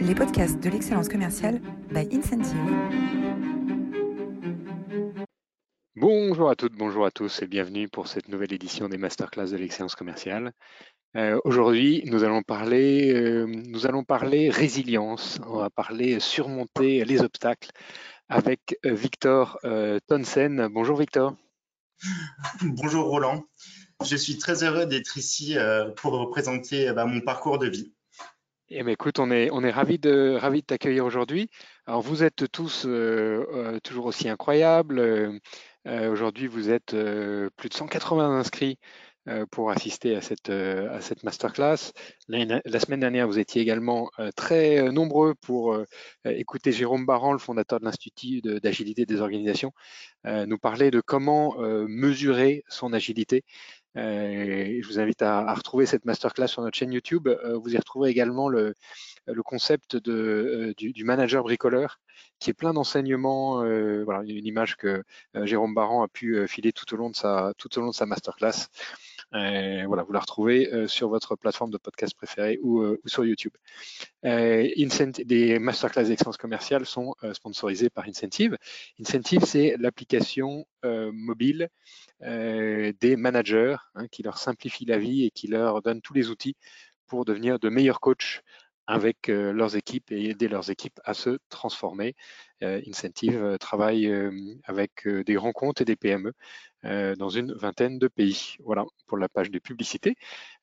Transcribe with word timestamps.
les 0.00 0.14
podcasts 0.14 0.58
de 0.60 0.70
l'excellence 0.70 1.08
commerciale 1.08 1.60
by 1.90 2.08
Incentive. 2.10 2.56
Bonjour 5.94 6.48
à 6.48 6.56
toutes, 6.56 6.72
bonjour 6.72 7.04
à 7.04 7.10
tous 7.10 7.42
et 7.42 7.46
bienvenue 7.46 7.88
pour 7.88 8.08
cette 8.08 8.28
nouvelle 8.28 8.52
édition 8.54 8.88
des 8.88 8.96
masterclass 8.96 9.50
de 9.50 9.58
l'excellence 9.58 9.94
commerciale. 9.94 10.52
Euh, 11.16 11.38
Aujourd'hui, 11.44 12.02
nous 12.06 12.24
allons 12.24 12.42
parler, 12.42 13.12
euh, 13.12 13.44
nous 13.46 13.86
allons 13.86 14.02
parler 14.02 14.48
résilience. 14.48 15.38
On 15.46 15.58
va 15.58 15.68
parler 15.68 16.18
surmonter 16.18 17.04
les 17.04 17.20
obstacles 17.20 17.70
avec 18.30 18.78
euh, 18.86 18.94
Victor 18.94 19.58
euh, 19.64 19.98
Tonsen. 20.08 20.68
Bonjour 20.72 20.96
Victor. 20.96 21.36
Bonjour 22.62 23.04
Roland. 23.04 23.44
Je 24.02 24.16
suis 24.16 24.38
très 24.38 24.64
heureux 24.64 24.86
d'être 24.86 25.18
ici 25.18 25.58
euh, 25.58 25.90
pour 25.90 26.12
représenter 26.12 26.90
bah, 26.92 27.04
mon 27.04 27.20
parcours 27.20 27.58
de 27.58 27.68
vie. 27.68 27.92
Eh 28.72 28.84
bien, 28.84 28.92
écoute, 28.92 29.18
on 29.18 29.32
est, 29.32 29.50
on 29.50 29.64
est 29.64 29.70
ravis 29.72 29.98
de, 29.98 30.36
ravis 30.40 30.60
de 30.60 30.66
t'accueillir 30.66 31.04
aujourd'hui. 31.04 31.50
Alors, 31.86 32.02
vous 32.02 32.22
êtes 32.22 32.50
tous 32.52 32.86
euh, 32.86 33.44
euh, 33.52 33.80
toujours 33.80 34.06
aussi 34.06 34.28
incroyables. 34.28 35.00
Euh, 35.00 35.36
euh, 35.88 36.08
aujourd'hui, 36.12 36.46
vous 36.46 36.70
êtes 36.70 36.94
euh, 36.94 37.50
plus 37.56 37.68
de 37.68 37.74
180 37.74 38.30
inscrits 38.38 38.78
pour 39.50 39.70
assister 39.70 40.16
à 40.16 40.22
cette, 40.22 40.48
à 40.50 41.00
cette 41.00 41.22
masterclass. 41.24 41.92
La, 42.26 42.60
la 42.64 42.80
semaine 42.80 43.00
dernière, 43.00 43.28
vous 43.28 43.38
étiez 43.38 43.60
également 43.62 44.10
très 44.34 44.90
nombreux 44.90 45.34
pour 45.34 45.76
écouter 46.24 46.72
Jérôme 46.72 47.06
Barran, 47.06 47.32
le 47.32 47.38
fondateur 47.38 47.78
de 47.80 47.84
l'Institut 47.84 48.40
d'agilité 48.40 49.04
des 49.06 49.20
organisations, 49.20 49.72
nous 50.24 50.58
parler 50.58 50.90
de 50.90 51.00
comment 51.00 51.54
mesurer 51.86 52.64
son 52.68 52.92
agilité. 52.94 53.44
Euh, 53.96 54.80
je 54.80 54.86
vous 54.86 54.98
invite 55.00 55.22
à, 55.22 55.38
à 55.38 55.54
retrouver 55.54 55.86
cette 55.86 56.04
masterclass 56.04 56.48
sur 56.48 56.62
notre 56.62 56.76
chaîne 56.76 56.92
YouTube. 56.92 57.28
Euh, 57.28 57.58
vous 57.58 57.74
y 57.74 57.76
retrouverez 57.78 58.10
également 58.10 58.48
le, 58.48 58.74
le 59.26 59.42
concept 59.42 59.96
de, 59.96 60.12
euh, 60.12 60.74
du, 60.76 60.92
du 60.92 61.04
manager 61.04 61.42
bricoleur, 61.42 61.98
qui 62.38 62.50
est 62.50 62.54
plein 62.54 62.72
d'enseignements. 62.72 63.56
voilà, 64.04 64.22
une 64.26 64.46
image 64.46 64.76
que 64.76 65.02
Jérôme 65.44 65.74
Barran 65.74 66.02
a 66.02 66.08
pu 66.08 66.46
filer 66.48 66.72
tout 66.72 66.92
au 66.94 66.96
long 66.96 67.10
de 67.10 67.16
sa, 67.16 67.52
tout 67.58 67.78
au 67.78 67.82
long 67.82 67.90
de 67.90 67.94
sa 67.94 68.06
masterclass. 68.06 68.68
Euh, 69.34 69.84
voilà, 69.86 70.02
vous 70.02 70.12
la 70.12 70.20
retrouvez 70.20 70.72
euh, 70.72 70.88
sur 70.88 71.08
votre 71.08 71.36
plateforme 71.36 71.70
de 71.70 71.78
podcast 71.78 72.14
préférée 72.16 72.58
ou, 72.62 72.80
euh, 72.80 73.00
ou 73.04 73.08
sur 73.08 73.24
YouTube. 73.24 73.52
Les 74.22 75.58
masterclass 75.60 76.04
d'excellence 76.04 76.36
commerciale 76.36 76.84
sont 76.84 77.14
sponsorisées 77.32 77.90
par 77.90 78.06
Incentive. 78.06 78.56
Incentive, 79.00 79.44
c'est 79.44 79.76
l'application 79.78 80.66
mobile 80.82 81.68
des 82.20 83.16
managers 83.16 83.76
hein, 83.94 84.06
qui 84.08 84.22
leur 84.22 84.38
simplifie 84.38 84.84
la 84.84 84.98
vie 84.98 85.24
et 85.24 85.30
qui 85.30 85.46
leur 85.46 85.80
donne 85.82 86.00
tous 86.00 86.14
les 86.14 86.28
outils 86.28 86.56
pour 87.06 87.24
devenir 87.24 87.58
de 87.58 87.68
meilleurs 87.68 88.00
coachs 88.00 88.42
avec 88.90 89.28
euh, 89.28 89.52
leurs 89.52 89.76
équipes 89.76 90.10
et 90.10 90.30
aider 90.30 90.48
leurs 90.48 90.68
équipes 90.68 90.98
à 91.04 91.14
se 91.14 91.38
transformer. 91.48 92.16
Euh, 92.64 92.80
Incentive 92.88 93.40
euh, 93.40 93.56
travaille 93.56 94.12
avec 94.64 95.06
des 95.06 95.34
grands 95.34 95.52
comptes 95.52 95.80
et 95.80 95.84
des 95.84 95.94
PME 95.94 96.32
dans 96.82 97.28
une 97.28 97.52
vingtaine 97.52 97.98
de 97.98 98.08
pays. 98.08 98.56
Voilà 98.64 98.84
pour 99.06 99.16
la 99.18 99.28
page 99.28 99.50
de 99.50 99.58
publicité. 99.60 100.16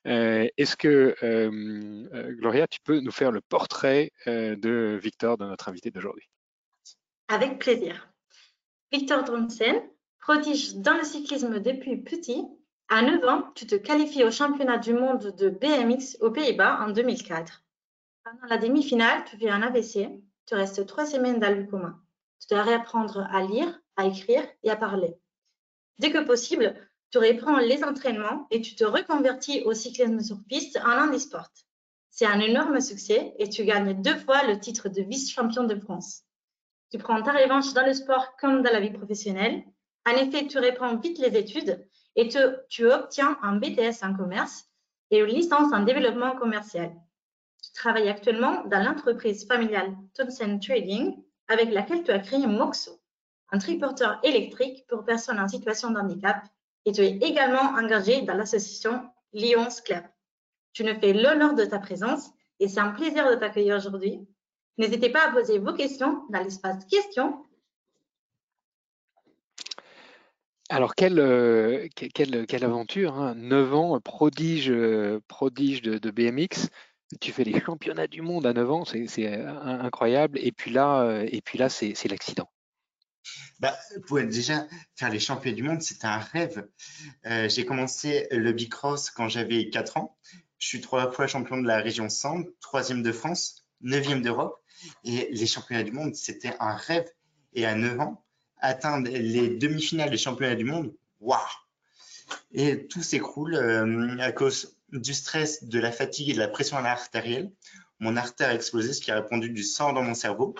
Euh, 0.07 0.47
Est-ce 0.57 0.75
que, 0.75 1.15
Gloria, 2.31 2.67
tu 2.67 2.79
peux 2.83 2.99
nous 2.99 3.11
faire 3.11 3.31
le 3.31 3.39
portrait 3.39 4.11
de 4.25 4.99
Victor, 5.01 5.37
de 5.37 5.45
notre 5.45 5.69
invité 5.69 5.89
d'aujourd'hui? 5.91 6.27
Avec 7.29 7.59
plaisir. 7.59 8.09
Victor 8.91 9.23
Dronsen, 9.23 9.81
prodige 10.19 10.75
dans 10.75 10.97
le 10.97 11.03
cyclisme 11.03 11.59
depuis 11.59 11.97
petit. 11.97 12.43
À 12.89 13.01
9 13.03 13.23
ans, 13.25 13.43
tu 13.53 13.67
te 13.67 13.75
qualifies 13.75 14.23
au 14.23 14.31
championnat 14.31 14.79
du 14.79 14.93
monde 14.93 15.35
de 15.37 15.49
BMX 15.49 16.17
aux 16.21 16.31
Pays-Bas 16.31 16.79
en 16.81 16.89
2004. 16.89 17.63
Pendant 18.29 18.47
la 18.47 18.57
demi-finale, 18.57 19.23
tu 19.23 19.37
fais 19.37 19.49
un 19.49 19.61
AVC. 19.61 20.09
Tu 20.47 20.55
restes 20.55 20.85
trois 20.85 21.05
semaines 21.05 21.39
dans 21.39 21.55
le 21.55 21.63
coma. 21.63 21.97
Tu 22.41 22.53
dois 22.53 22.63
réapprendre 22.63 23.25
à 23.31 23.41
lire, 23.41 23.79
à 23.95 24.05
écrire 24.05 24.43
et 24.63 24.69
à 24.69 24.75
parler. 24.75 25.15
Dès 25.99 26.11
que 26.11 26.25
possible, 26.25 26.75
tu 27.09 27.19
reprends 27.19 27.57
les 27.59 27.85
entraînements 27.85 28.45
et 28.51 28.59
tu 28.59 28.75
te 28.75 28.83
reconvertis 28.83 29.61
au 29.63 29.73
cyclisme 29.73 30.19
sur 30.19 30.43
piste 30.43 30.77
en 30.85 31.05
handisport. 31.05 31.47
C'est 32.09 32.25
un 32.25 32.41
énorme 32.41 32.81
succès 32.81 33.33
et 33.39 33.47
tu 33.47 33.63
gagnes 33.63 34.01
deux 34.01 34.17
fois 34.17 34.43
le 34.43 34.59
titre 34.59 34.89
de 34.89 35.03
vice-champion 35.03 35.63
de 35.63 35.79
France. 35.79 36.23
Tu 36.91 36.97
prends 36.97 37.21
ta 37.21 37.31
revanche 37.31 37.73
dans 37.73 37.85
le 37.85 37.93
sport 37.93 38.35
comme 38.41 38.61
dans 38.61 38.73
la 38.73 38.81
vie 38.81 38.91
professionnelle. 38.91 39.63
En 40.05 40.11
effet, 40.11 40.47
tu 40.47 40.59
reprends 40.59 40.97
vite 40.97 41.19
les 41.19 41.37
études 41.37 41.87
et 42.17 42.27
tu 42.27 42.91
obtiens 42.91 43.37
un 43.41 43.55
BTS 43.55 44.03
en 44.03 44.13
commerce 44.13 44.65
et 45.11 45.19
une 45.19 45.27
licence 45.27 45.71
en 45.71 45.83
développement 45.83 46.35
commercial. 46.35 46.91
Tu 47.77 47.83
travailles 47.83 48.09
actuellement 48.09 48.63
dans 48.65 48.83
l'entreprise 48.83 49.45
familiale 49.45 49.95
Tonsen 50.15 50.59
Trading 50.59 51.15
avec 51.47 51.71
laquelle 51.71 52.03
tu 52.03 52.09
as 52.09 52.17
créé 52.17 52.47
Moxo, 52.47 52.99
un 53.51 53.59
triporteur 53.59 54.19
électrique 54.23 54.87
pour 54.87 55.05
personnes 55.05 55.39
en 55.39 55.47
situation 55.47 55.91
de 55.91 55.99
handicap 55.99 56.37
et 56.85 56.91
tu 56.91 57.01
es 57.01 57.17
également 57.17 57.77
engagé 57.77 58.23
dans 58.23 58.33
l'association 58.33 59.07
Lions 59.31 59.67
Club. 59.85 60.03
Tu 60.73 60.85
nous 60.85 60.99
fais 60.99 61.13
l'honneur 61.13 61.53
de 61.53 61.65
ta 61.65 61.77
présence 61.77 62.31
et 62.59 62.67
c'est 62.67 62.79
un 62.79 62.93
plaisir 62.93 63.29
de 63.29 63.35
t'accueillir 63.35 63.75
aujourd'hui. 63.75 64.27
N'hésitez 64.79 65.11
pas 65.11 65.27
à 65.27 65.31
poser 65.31 65.59
vos 65.59 65.73
questions 65.73 66.23
dans 66.31 66.39
l'espace 66.39 66.83
questions. 66.85 67.45
Alors, 70.69 70.95
quelle, 70.95 71.19
euh, 71.19 71.87
que- 71.95 72.07
quelle, 72.07 72.47
quelle 72.47 72.65
aventure, 72.65 73.13
hein 73.13 73.35
9 73.35 73.73
ans, 73.75 73.99
prodige, 74.01 74.71
euh, 74.71 75.21
prodige 75.27 75.83
de 75.83 76.09
BMX. 76.09 76.69
Tu 77.21 77.31
fais 77.31 77.43
les 77.43 77.59
championnats 77.65 78.07
du 78.07 78.21
monde 78.21 78.45
à 78.45 78.53
9 78.53 78.71
ans, 78.71 78.85
c'est 78.85 79.07
euh, 79.19 79.49
in- 79.49 79.79
incroyable. 79.81 80.39
Et 80.39 80.51
puis 80.51 80.71
là, 80.71 81.01
euh, 81.01 81.27
là, 81.57 81.69
c'est 81.69 82.07
l'accident. 82.07 82.49
Bah, 83.59 83.77
déjà 84.29 84.67
faire 84.95 85.09
les 85.09 85.19
championnats 85.19 85.55
du 85.55 85.63
monde, 85.63 85.81
c'était 85.81 86.07
un 86.07 86.19
rêve. 86.19 86.67
Euh, 87.25 87.49
j'ai 87.49 87.65
commencé 87.65 88.27
le 88.31 88.51
bicross 88.51 89.09
quand 89.09 89.27
j'avais 89.29 89.69
4 89.69 89.97
ans. 89.97 90.17
Je 90.59 90.67
suis 90.67 90.81
trois 90.81 91.11
fois 91.11 91.27
champion 91.27 91.57
de 91.57 91.67
la 91.67 91.79
région 91.79 92.09
Centre, 92.09 92.49
troisième 92.61 93.03
de 93.03 93.11
France, 93.11 93.65
neuvième 93.81 94.21
d'Europe. 94.21 94.55
Et 95.03 95.27
les 95.31 95.47
championnats 95.47 95.83
du 95.83 95.91
monde, 95.91 96.15
c'était 96.15 96.55
un 96.59 96.75
rêve. 96.75 97.09
Et 97.53 97.65
à 97.65 97.75
9 97.75 97.99
ans, 97.99 98.23
atteindre 98.59 99.09
les 99.09 99.49
demi-finales 99.49 100.09
des 100.11 100.17
championnats 100.17 100.55
du 100.55 100.63
monde, 100.65 100.93
waouh! 101.19 101.39
Et 102.51 102.87
tout 102.87 103.01
s'écroule 103.01 103.55
à 104.19 104.31
cause 104.31 104.76
du 104.91 105.13
stress, 105.13 105.63
de 105.63 105.79
la 105.79 105.91
fatigue 105.91 106.29
et 106.29 106.33
de 106.33 106.39
la 106.39 106.47
pression 106.47 106.77
artérielle. 106.77 107.51
Mon 107.99 108.15
artère 108.15 108.49
a 108.49 108.53
explosé, 108.53 108.93
ce 108.93 109.01
qui 109.01 109.11
a 109.11 109.15
répandu 109.15 109.49
du 109.49 109.63
sang 109.63 109.93
dans 109.93 110.03
mon 110.03 110.13
cerveau. 110.13 110.55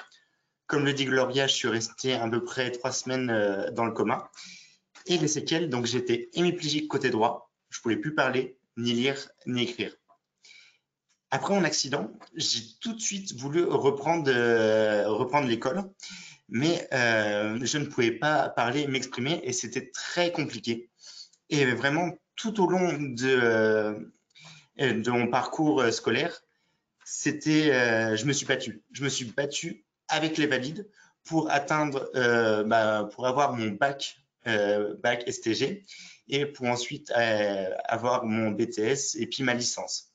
Comme 0.66 0.86
le 0.86 0.94
dit 0.94 1.06
Gloria, 1.06 1.48
je 1.48 1.54
suis 1.54 1.68
resté 1.68 2.14
à 2.14 2.28
peu 2.28 2.44
près 2.44 2.72
trois 2.72 2.92
semaines 2.92 3.30
euh, 3.30 3.72
dans 3.72 3.86
le 3.86 3.92
coma. 3.92 4.30
Et 5.06 5.18
les 5.18 5.28
séquelles, 5.28 5.70
donc 5.70 5.86
j'étais 5.86 6.30
hémiplégique 6.34 6.88
côté 6.90 7.10
droit. 7.10 7.52
Je 7.70 7.80
pouvais 7.80 7.96
plus 7.96 8.14
parler, 8.14 8.58
ni 8.76 8.94
lire, 8.94 9.30
ni 9.46 9.64
écrire. 9.64 9.96
Après 11.32 11.54
mon 11.54 11.64
accident, 11.64 12.12
j'ai 12.36 12.62
tout 12.82 12.94
de 12.94 13.00
suite 13.00 13.34
voulu 13.36 13.64
reprendre, 13.64 14.30
euh, 14.34 15.42
l'école, 15.46 15.84
mais 16.50 16.88
euh, 16.94 17.60
je 17.62 17.78
ne 17.78 17.86
pouvais 17.86 18.12
pas 18.12 18.50
parler, 18.50 18.88
m'exprimer, 18.88 19.42
et 19.44 19.52
c'était 19.52 19.92
très 19.92 20.32
compliqué. 20.32 20.90
Et 21.50 21.66
vraiment, 21.66 22.12
tout 22.36 22.62
au 22.62 22.68
long 22.70 22.94
de, 22.94 24.12
de 24.78 25.12
mon 25.12 25.28
parcours 25.28 25.82
euh, 25.82 25.92
scolaire, 25.92 26.42
c'était, 27.06 27.72
euh, 27.74 28.16
je 28.16 28.26
me 28.26 28.34
suis 28.34 28.46
battu. 28.46 28.84
Je 28.92 29.04
me 29.04 29.10
suis 29.10 29.26
battu 29.26 29.86
avec 30.10 30.38
les 30.38 30.48
valides 30.48 30.90
pour 31.24 31.50
atteindre, 31.52 32.10
euh, 32.16 32.64
bah, 32.64 33.10
pour 33.14 33.28
avoir 33.28 33.54
mon 33.54 33.70
bac, 33.70 34.18
euh, 34.48 34.96
bac 35.04 35.24
STG 35.30 35.86
et 36.30 36.46
pour 36.46 36.68
ensuite 36.68 37.12
euh, 37.18 37.70
avoir 37.86 38.26
mon 38.26 38.52
BTS 38.52 39.16
et 39.18 39.28
puis 39.28 39.44
ma 39.44 39.54
licence. 39.54 40.12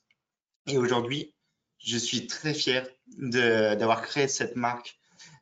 Et 0.67 0.79
aujourd'hui, 0.79 1.35
je 1.79 1.97
suis 1.99 2.27
très 2.27 2.55
fier 2.55 2.87
d'avoir 3.19 4.03
créé 4.03 4.29
cette 4.29 4.57
marque 4.57 4.97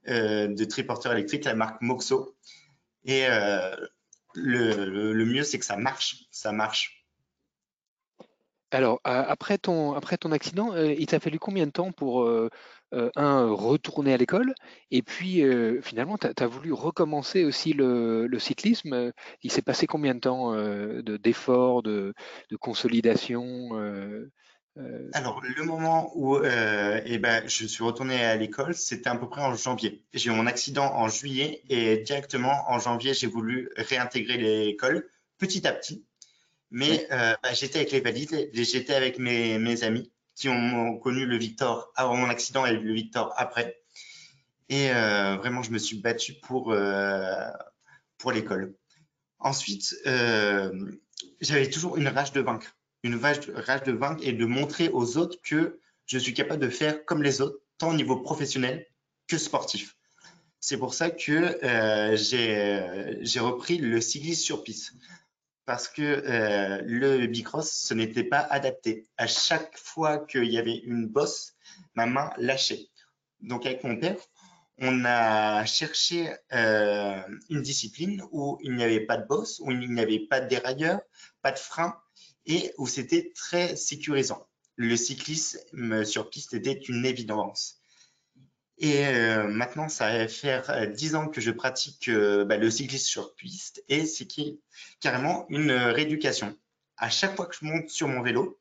euh, 0.09 0.49
de 0.49 0.65
triporteur 0.65 1.12
électrique, 1.12 1.45
la 1.45 1.55
marque 1.55 1.83
Moxo. 1.83 2.37
Et 3.05 3.27
euh, 3.29 3.77
le, 4.35 4.87
le- 4.87 5.12
le 5.12 5.25
mieux, 5.27 5.43
c'est 5.45 5.59
que 5.59 5.65
ça 5.65 5.77
marche. 5.77 6.25
Ça 6.31 6.53
marche. 6.53 7.00
Alors, 8.73 9.01
après 9.05 9.59
ton, 9.59 9.95
accident, 10.33 10.73
euh, 10.75 10.93
il 10.93 11.07
t'a 11.07 11.19
fallu 11.19 11.39
combien 11.41 11.67
de 11.67 11.73
temps 11.73 11.91
pour, 11.91 12.23
euh, 12.23 12.49
euh, 12.95 13.11
un, 13.17 13.51
retourner 13.51 14.15
à 14.15 14.17
l'école? 14.17 14.55
Et 14.93 15.03
puis, 15.03 15.43
finalement, 15.83 16.17
tu 16.19 16.45
voulu 16.45 16.73
recommencer 16.73 17.45
aussi 17.45 17.73
le, 17.73 18.29
cyclisme? 18.39 19.13
Il 19.43 19.51
s'est 19.51 19.63
passé 19.63 19.87
combien 19.87 20.15
de 20.15 20.21
temps 20.21 20.53
de, 20.55 21.17
d'efforts, 21.17 21.83
de, 21.83 22.15
consolidation? 22.61 23.71
Alors, 25.13 25.43
le 25.43 25.65
moment 25.65 26.13
où 26.15 26.39
eh 26.39 27.19
ben, 27.19 27.43
je 27.49 27.67
suis 27.67 27.83
retourné 27.83 28.25
à 28.25 28.37
l'école, 28.37 28.75
c'était 28.75 29.11
à 29.11 29.17
peu 29.17 29.29
près 29.29 29.43
en 29.43 29.55
janvier. 29.55 30.05
J'ai 30.15 30.31
eu 30.31 30.35
mon 30.35 30.47
accident 30.47 30.95
en 30.95 31.09
juillet 31.09 31.63
et 31.69 31.99
directement 31.99 32.65
en 32.69 32.79
janvier, 32.79 33.15
j'ai 33.15 33.27
voulu 33.27 33.69
réintégrer 33.77 34.37
l'école 34.37 35.09
petit 35.39 35.67
à 35.67 35.73
petit. 35.73 36.05
Mais 36.71 37.07
euh, 37.11 37.35
bah, 37.43 37.53
j'étais 37.53 37.81
avec 37.81 37.93
les 37.93 38.01
valides, 38.01 38.51
j'étais 38.53 38.95
avec 38.95 39.19
mes, 39.19 39.59
mes 39.59 39.83
amis 39.83 40.13
qui 40.37 40.49
ont 40.49 40.99
connu 40.99 41.27
le 41.27 41.37
Victor 41.37 41.93
avant 41.97 42.17
mon 42.17 42.31
accident 42.31 42.65
et 42.65 42.73
le 42.73 42.93
Victor 42.93 43.35
après. 43.37 43.83
Et 44.69 44.91
euh, 44.91 45.37
vraiment, 45.37 45.63
je 45.63 45.73
me 45.73 45.79
suis 45.79 45.99
battu 45.99 46.35
pour, 46.35 46.73
euh, 46.73 47.51
pour 48.19 48.31
l'école. 48.33 48.75
Ensuite, 49.41 49.97
j'avais 51.41 51.71
toujours 51.71 51.97
une 51.97 52.09
rage 52.09 52.33
de 52.33 52.41
vaincre. 52.41 52.77
Une 53.03 53.17
rage, 53.17 53.51
rage 53.55 53.83
de 53.83 53.93
vaincre 53.93 54.23
et 54.23 54.33
de 54.33 54.45
montrer 54.45 54.91
aux 54.91 55.17
autres 55.17 55.39
que 55.43 55.81
je 56.07 56.19
suis 56.19 56.35
capable 56.35 56.63
de 56.63 56.69
faire 56.69 57.05
comme 57.05 57.23
les 57.23 57.41
autres, 57.41 57.59
tant 57.79 57.91
au 57.91 57.95
niveau 57.95 58.17
professionnel 58.17 58.87
que 59.27 59.39
sportif. 59.39 59.97
C'est 60.61 60.77
pour 60.77 60.95
ça 60.95 61.11
que 61.11 61.59
j'ai 62.15 63.41
repris 63.41 63.79
le 63.79 64.01
cyclisme 64.01 64.43
sur 64.43 64.63
piste 64.63 64.93
parce 65.71 65.87
que 65.87 66.03
euh, 66.03 66.83
le 66.85 67.29
bicross, 67.29 67.71
ce 67.71 67.95
n'était 67.95 68.25
pas 68.25 68.41
adapté. 68.41 69.07
À 69.17 69.29
chaque 69.29 69.79
fois 69.79 70.19
qu'il 70.19 70.51
y 70.51 70.59
avait 70.59 70.79
une 70.79 71.07
bosse, 71.07 71.55
ma 71.95 72.07
main 72.07 72.33
lâchait. 72.39 72.89
Donc 73.41 73.67
avec 73.67 73.85
mon 73.85 73.97
père, 73.97 74.17
on 74.79 75.05
a 75.05 75.65
cherché 75.67 76.29
euh, 76.53 77.23
une 77.51 77.63
discipline 77.63 78.21
où 78.33 78.59
il 78.65 78.75
n'y 78.75 78.83
avait 78.83 79.07
pas 79.07 79.17
de 79.17 79.25
bosse, 79.29 79.61
où 79.61 79.71
il 79.71 79.93
n'y 79.93 80.01
avait 80.01 80.27
pas 80.29 80.41
de 80.41 80.49
dérailleur, 80.49 80.99
pas 81.41 81.53
de 81.53 81.59
frein 81.61 81.97
et 82.47 82.75
où 82.77 82.89
c'était 82.89 83.31
très 83.37 83.77
sécurisant. 83.77 84.49
Le 84.75 84.97
cyclisme 84.97 86.05
sur 86.05 86.31
piste 86.31 86.53
était 86.53 86.81
une 86.89 87.07
évidence. 87.07 87.80
Et 88.82 89.06
euh, 89.06 89.47
maintenant, 89.47 89.91
ça 89.91 90.11
va 90.11 90.27
faire 90.27 90.71
euh, 90.71 90.87
dix 90.87 91.15
ans 91.15 91.29
que 91.29 91.43
je 91.43 91.50
pratique 91.50 92.09
euh, 92.09 92.47
bah, 92.47 92.56
le 92.56 92.71
cyclisme 92.71 93.06
sur 93.06 93.35
piste 93.35 93.85
et 93.91 94.06
c'est 94.06 94.27
carrément 95.00 95.44
une 95.50 95.71
rééducation. 95.71 96.56
À 96.97 97.11
chaque 97.11 97.37
fois 97.37 97.44
que 97.44 97.55
je 97.55 97.67
monte 97.67 97.91
sur 97.91 98.09
mon 98.09 98.23
vélo, 98.23 98.59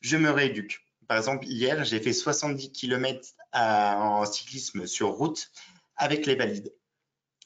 je 0.00 0.16
me 0.16 0.30
rééduque. 0.30 0.84
Par 1.08 1.18
exemple, 1.18 1.46
hier, 1.46 1.82
j'ai 1.84 1.98
fait 2.00 2.12
70 2.12 2.70
km 2.70 3.28
en 3.52 4.24
cyclisme 4.24 4.86
sur 4.86 5.10
route 5.10 5.50
avec 5.96 6.26
les 6.26 6.36
valides. 6.36 6.72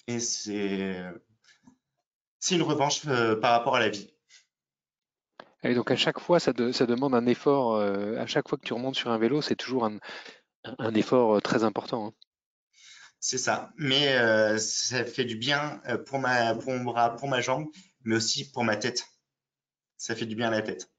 Et 0.07 0.19
c'est 0.19 1.05
une 2.51 2.63
revanche 2.63 3.03
par 3.41 3.53
rapport 3.53 3.77
à 3.77 3.81
la 3.81 3.89
vie. 3.89 4.13
Et 5.63 5.75
donc 5.75 5.91
à 5.91 5.97
chaque 5.97 6.21
fois, 6.21 6.41
ça, 6.41 6.53
ça 6.73 6.87
demande 6.87 7.15
un 7.15 7.27
effort. 7.27 7.77
à 7.79 8.27
chaque 8.27 8.49
fois 8.49 8.57
que 8.57 8.65
tu 8.65 8.73
remontes 8.73 8.97
sur 8.97 9.11
un 9.11 9.19
vélo, 9.19 9.43
c'est 9.43 9.57
toujours 9.57 9.85
un, 9.85 9.99
un 10.65 10.95
effort 10.95 11.37
euh, 11.37 11.41
très 11.41 11.65
important. 11.65 12.09
Hein. 12.09 12.15
C'est 13.19 13.39
ça, 13.39 13.73
mais 13.77 14.17
euh, 14.17 14.57
ça 14.59 15.05
fait 15.05 15.25
du 15.25 15.37
bien 15.37 15.81
euh, 15.89 15.99
pour, 15.99 16.19
ma, 16.19 16.55
pour 16.55 16.73
mon 16.73 16.85
bras, 16.85 17.17
pour 17.17 17.29
ma 17.29 17.41
jambe, 17.41 17.67
mais 18.05 18.17
aussi 18.17 18.51
pour 18.51 18.65
ma 18.65 18.77
tête. 18.77 19.07
Ça 19.97 20.15
fait 20.15 20.27
du 20.27 20.35
bien 20.35 20.49
à 20.49 20.51
la 20.51 20.63
tête. 20.63 20.91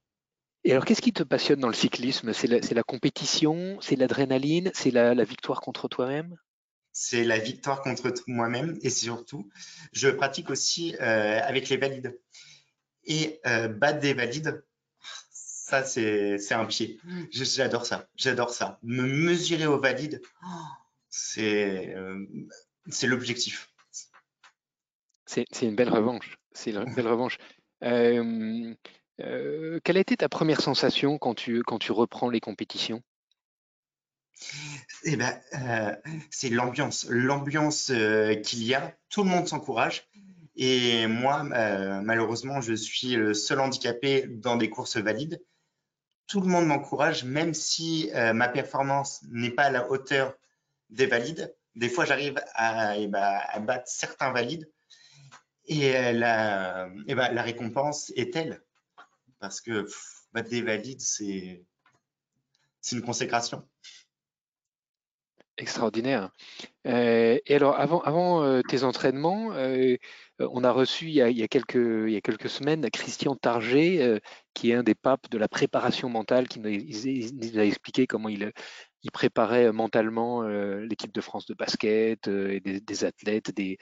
Et 0.64 0.72
alors, 0.72 0.86
qu'est-ce 0.86 1.02
qui 1.02 1.14
te 1.14 1.24
passionne 1.24 1.60
dans 1.60 1.68
le 1.68 1.74
cyclisme? 1.74 2.34
C'est 2.34 2.48
la, 2.48 2.84
compétition, 2.84 3.80
c'est 3.82 3.96
l'adrénaline, 3.96 4.70
c'est 4.76 4.92
la, 4.92 5.24
victoire 5.24 5.60
contre 5.60 5.88
toi-même? 5.88 6.36
C'est 6.92 7.24
la 7.24 7.40
victoire 7.40 7.82
contre 7.82 8.14
moi-même 8.28 8.78
et 8.84 8.92
surtout, 8.92 9.50
je 9.92 10.10
pratique 10.10 10.52
aussi 10.52 10.96
avec 10.98 11.70
les 11.70 11.78
valides. 11.78 12.16
Et 13.06 13.42
battre 13.44 14.02
des 14.02 14.14
valides, 14.14 14.64
ça, 15.72 15.86
c'est 15.86 16.54
un 16.54 16.66
pied. 16.66 17.00
J'adore 17.32 17.86
ça. 17.86 18.08
J'adore 18.18 18.50
ça. 18.50 18.80
Me 18.84 19.04
mesurer 19.04 19.68
au 19.68 19.80
valide, 19.80 20.22
c'est 21.10 21.96
euh, 21.96 22.26
l'objectif. 23.04 23.72
C'est 25.26 25.46
une 25.62 25.76
belle 25.76 25.90
revanche. 25.90 26.38
C'est 26.52 26.72
une 26.72 26.94
belle 26.96 27.08
revanche. 27.08 27.38
Euh, 27.84 28.74
euh, 29.22 29.80
quelle 29.84 29.98
a 29.98 30.02
été 30.02 30.18
ta 30.18 30.28
première 30.28 30.62
sensation 30.62 31.18
quand 31.18 31.36
tu, 31.36 31.64
quand 31.64 31.80
tu 31.80 31.94
reprends 31.94 32.30
les 32.30 32.42
compétitions? 32.42 33.02
Eh 35.04 35.16
ben, 35.16 35.40
c'est 36.32 36.50
l'ambiance, 36.50 37.06
l'ambiance 37.10 37.94
qu'il 38.44 38.64
y 38.64 38.74
a. 38.74 38.94
Tout 39.10 39.24
le 39.24 39.30
monde 39.30 39.48
s'encourage. 39.48 40.10
Et 40.56 41.08
moi, 41.08 41.44
malheureusement, 41.44 42.60
je 42.60 42.74
suis 42.74 43.16
le 43.16 43.34
seul 43.34 43.60
handicapé 43.62 44.26
dans 44.28 44.58
des 44.58 44.70
courses 44.70 44.98
valides 44.98 45.40
tout 46.32 46.40
le 46.40 46.48
monde 46.48 46.66
m'encourage, 46.66 47.26
même 47.26 47.54
si 47.54 48.10
euh, 48.16 48.32
ma 48.32 48.48
performance 48.48 49.22
n'est 49.32 49.52
pas 49.52 49.64
à 49.64 49.70
la 49.70 49.92
hauteur 49.92 50.34
des 50.90 51.06
valides. 51.06 51.54
Des 51.76 51.90
fois, 51.90 52.06
j'arrive 52.06 52.42
à, 52.54 52.98
eh 52.98 53.08
ben, 53.08 53.42
battre 53.64 53.90
certains 53.90 54.32
valides 54.32 54.72
et, 55.66 55.94
euh, 55.94 56.14
la, 56.14 56.90
eh 57.08 57.16
ben, 57.16 57.34
la, 57.34 57.42
récompense 57.42 58.14
est 58.16 58.32
telle. 58.32 58.64
Parce 59.40 59.60
que 59.60 59.86
battre 60.32 60.48
des 60.48 60.62
valides, 60.62 61.02
c'est 61.02 61.66
une 62.94 63.02
consécration. 63.02 63.68
Extraordinaire. 65.58 66.32
Euh, 66.88 67.40
et 67.46 67.56
alors, 67.56 67.78
avant, 67.78 68.00
avant 68.04 68.62
tes 68.64 68.86
entraînements, 68.86 69.52
on 70.52 70.64
a 70.64 70.72
reçu 70.72 71.06
il 71.06 71.14
y 71.14 71.22
a, 71.22 71.48
quelques, 71.48 72.50
semaines 72.50 72.90
Christian 72.90 73.36
Target, 73.36 74.02
euh, 74.02 74.20
qui 74.54 74.72
est 74.72 74.76
un 74.76 74.84
des 74.84 74.96
papes 74.96 75.30
de 75.30 75.38
la 75.38 75.48
préparation 75.48 76.10
mentale, 76.10 76.48
qui 76.48 76.60
nous 76.60 77.60
a, 77.60 77.66
expliqué 77.66 78.08
comment 78.08 78.30
il, 78.30 78.52
préparait 79.14 79.72
mentalement 79.72 80.44
euh, 80.44 80.86
l'équipe 80.86 81.14
de 81.14 81.22
France 81.22 81.46
de 81.46 81.54
basket, 81.54 82.28
et 82.28 82.60
des, 82.60 83.04
athlètes, 83.04 83.52
des, 83.56 83.78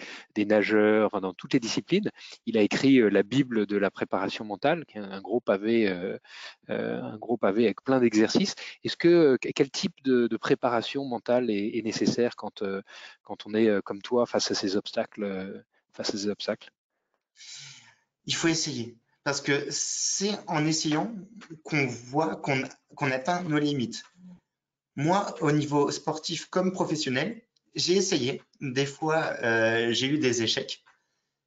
nageurs, 0.46 1.22
dans 1.22 1.34
toutes 1.34 1.54
les 1.54 1.60
disciplines. 1.60 2.10
Il 2.46 2.58
a 2.58 2.62
écrit 2.62 3.00
la 3.10 3.24
Bible 3.24 3.66
de 3.66 3.78
la 3.78 3.92
préparation 3.92 4.46
mentale, 4.46 4.86
qui 4.86 4.98
est 4.98 5.02
un 5.02 5.22
gros 5.22 5.42
pavé, 5.42 5.88
avec 6.68 7.84
plein 7.84 8.00
d'exercices. 8.00 8.56
Est-ce 8.84 8.98
que 8.98 9.38
quel 9.38 9.70
type 9.72 9.96
de, 10.04 10.38
préparation 10.38 11.06
mentale 11.06 11.50
est, 11.50 11.82
nécessaire 11.84 12.36
quand, 12.36 12.64
quand 13.24 13.46
on 13.46 13.54
est 13.54 13.82
comme 13.84 14.02
toi 14.02 14.26
face 14.26 14.52
à 14.52 14.56
ces 14.56 14.78
obstacles 14.78 15.64
face 15.94 16.14
à 16.14 16.18
ces 16.18 16.28
obstacles? 16.28 16.72
Il 18.26 18.36
faut 18.36 18.48
essayer. 18.48 18.98
Parce 19.24 19.42
que 19.42 19.68
c'est 19.70 20.38
en 20.48 20.66
essayant 20.66 21.14
qu'on 21.64 21.86
voit 21.86 22.36
qu'on 22.36 23.12
atteint 23.12 23.44
nos 23.44 23.60
limites. 23.60 24.04
Moi, 24.96 25.36
au 25.42 25.52
niveau 25.52 25.92
sportif 25.92 26.48
comme 26.48 26.72
professionnel, 26.72 27.42
j'ai 27.76 27.96
essayé. 27.96 28.42
Des 28.62 28.86
fois, 28.86 29.36
euh, 29.44 29.92
j'ai 29.92 30.08
eu 30.08 30.18
des 30.18 30.42
échecs, 30.42 30.84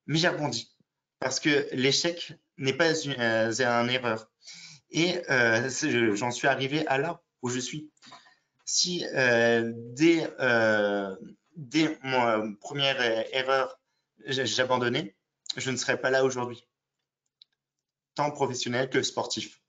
mais 0.07 0.19
j'ai 0.19 0.29
rebondi. 0.29 0.75
Parce 1.19 1.41
que 1.41 1.69
l'échec 1.73 2.33
n'est 2.57 2.73
pas 2.73 2.95
une, 2.95 3.15
euh, 3.19 3.53
erreur. 3.89 4.31
Et 4.91 5.21
euh, 5.31 6.15
j'en 6.15 6.31
suis 6.31 6.49
arrivé 6.49 6.87
à 6.87 6.99
là 6.99 7.23
où 7.43 7.49
je 7.49 7.59
suis. 7.59 7.91
Si 8.65 9.05
dès, 9.13 10.31
dès 11.57 11.99
ma 12.05 12.43
première 12.61 13.01
erreur, 13.35 13.79
j'ai 14.27 14.63
abandonné, 14.63 15.15
je 15.57 15.71
ne 15.71 15.77
serais 15.77 16.01
pas 16.01 16.11
là 16.11 16.25
aujourd'hui, 16.25 16.67
tant 18.15 18.31
professionnel 18.31 18.91
que 18.91 19.03
sportif. 19.03 19.63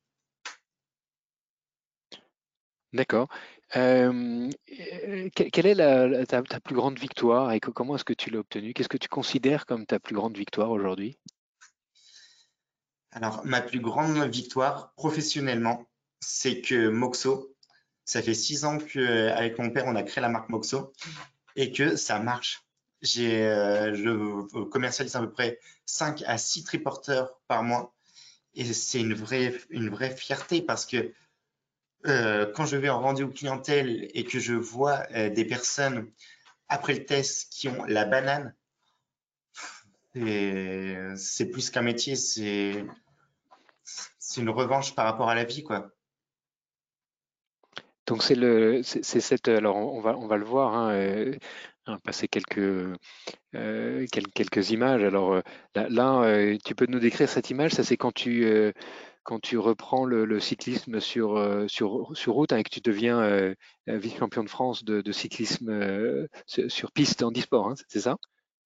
D'accord. 2.94 3.28
Euh, 3.76 4.50
quelle 5.36 5.66
est 5.66 6.26
ta, 6.28 6.44
plus 6.60 6.76
grande 6.76 7.00
victoire 7.00 7.52
et 7.52 7.60
comment 7.60 7.96
est-ce 7.96 8.04
que 8.04 8.14
tu 8.14 8.30
l'as 8.30 8.40
obtenue? 8.40 8.74
Qu'est-ce 8.74 8.90
que 8.90 8.98
tu 8.98 9.10
considères 9.10 9.66
comme 9.66 9.88
ta 9.88 10.00
plus 10.00 10.14
grande 10.14 10.38
victoire 10.38 10.70
aujourd'hui? 10.70 11.18
Alors, 13.12 13.44
ma 13.46 13.62
plus 13.62 13.80
grande 13.80 14.18
victoire 14.30 14.94
professionnellement, 14.94 15.88
c'est 16.20 16.62
que 16.62 16.90
Moxo, 16.90 17.56
ça 18.06 18.22
fait 18.22 18.34
six 18.34 18.66
ans 18.66 18.78
qu'avec 18.78 19.58
mon 19.58 19.72
père, 19.72 19.86
on 19.88 19.96
a 19.96 20.04
créé 20.04 20.22
la 20.22 20.30
marque 20.30 20.50
Moxo 20.50 20.94
et 21.56 21.72
que 21.72 21.96
ça 21.96 22.20
marche. 22.20 22.64
Euh, 23.18 23.94
je 23.94 24.64
commercialise 24.64 25.16
à 25.16 25.20
peu 25.20 25.32
près 25.32 25.60
5 25.86 26.24
à 26.26 26.38
6 26.38 26.64
triporteurs 26.64 27.40
par 27.48 27.64
mois. 27.64 27.94
Et 28.56 28.72
c'est 28.74 29.02
une 29.02 29.14
vraie, 29.14 29.54
une 29.70 29.90
vraie 29.90 30.16
fierté 30.16 30.62
parce 30.62 30.86
que 30.86 31.12
euh, 32.06 32.52
quand 32.54 32.66
je 32.66 32.78
vais 32.78 32.90
en 32.90 33.02
rendez-vous 33.02 33.32
clientèle 33.32 34.10
et 34.14 34.24
que 34.24 34.40
je 34.40 34.54
vois 34.54 35.04
euh, 35.12 35.30
des 35.30 35.46
personnes 35.46 36.12
après 36.70 36.94
le 36.94 37.06
test 37.06 37.52
qui 37.52 37.68
ont 37.68 37.84
la 37.86 38.06
banane, 38.06 38.54
c'est 40.16 41.46
plus 41.52 41.72
qu'un 41.72 41.82
métier, 41.82 42.16
c'est 42.16 42.86
une 44.38 44.50
revanche 44.50 44.94
par 44.96 45.06
rapport 45.06 45.30
à 45.30 45.36
la 45.36 45.44
vie, 45.44 45.64
quoi. 45.64 45.90
Donc 48.06 48.22
c'est 48.22 49.04
cette, 49.04 49.48
alors 49.48 49.78
on 49.78 50.02
va, 50.02 50.16
on 50.18 50.28
va 50.28 50.38
le 50.38 50.46
voir. 50.46 50.76
Hein, 50.76 51.32
Hein, 51.86 52.00
passer 52.02 52.30
quelques, 52.30 52.60
euh, 53.56 54.08
quelques, 54.10 54.70
images. 54.70 55.04
Alors 55.04 55.34
euh, 55.34 55.42
là, 55.76 56.22
euh, 56.22 56.58
tu 56.64 56.76
peux 56.76 56.86
nous 56.86 57.00
décrire 57.00 57.28
cette 57.28 57.50
image. 57.50 57.74
Ça, 57.74 57.84
c'est 57.84 57.98
quand 57.98 58.14
tu, 58.14 58.74
quand 59.24 59.40
tu 59.40 59.58
reprends 59.58 60.06
le, 60.06 60.40
cyclisme 60.40 61.02
sur, 61.02 61.32
route 62.28 62.54
hein, 62.54 62.58
et 62.58 62.64
que 62.64 62.70
tu 62.70 62.80
deviens 62.80 63.54
vice-champion 63.88 64.46
de 64.46 64.50
France 64.50 64.86
de, 64.86 65.12
cyclisme 65.12 66.28
sur 66.46 66.92
piste 66.94 67.22
en 67.22 67.32
e-sport, 67.32 67.68
hein, 67.68 67.76
c'est 67.90 68.00
ça? 68.00 68.16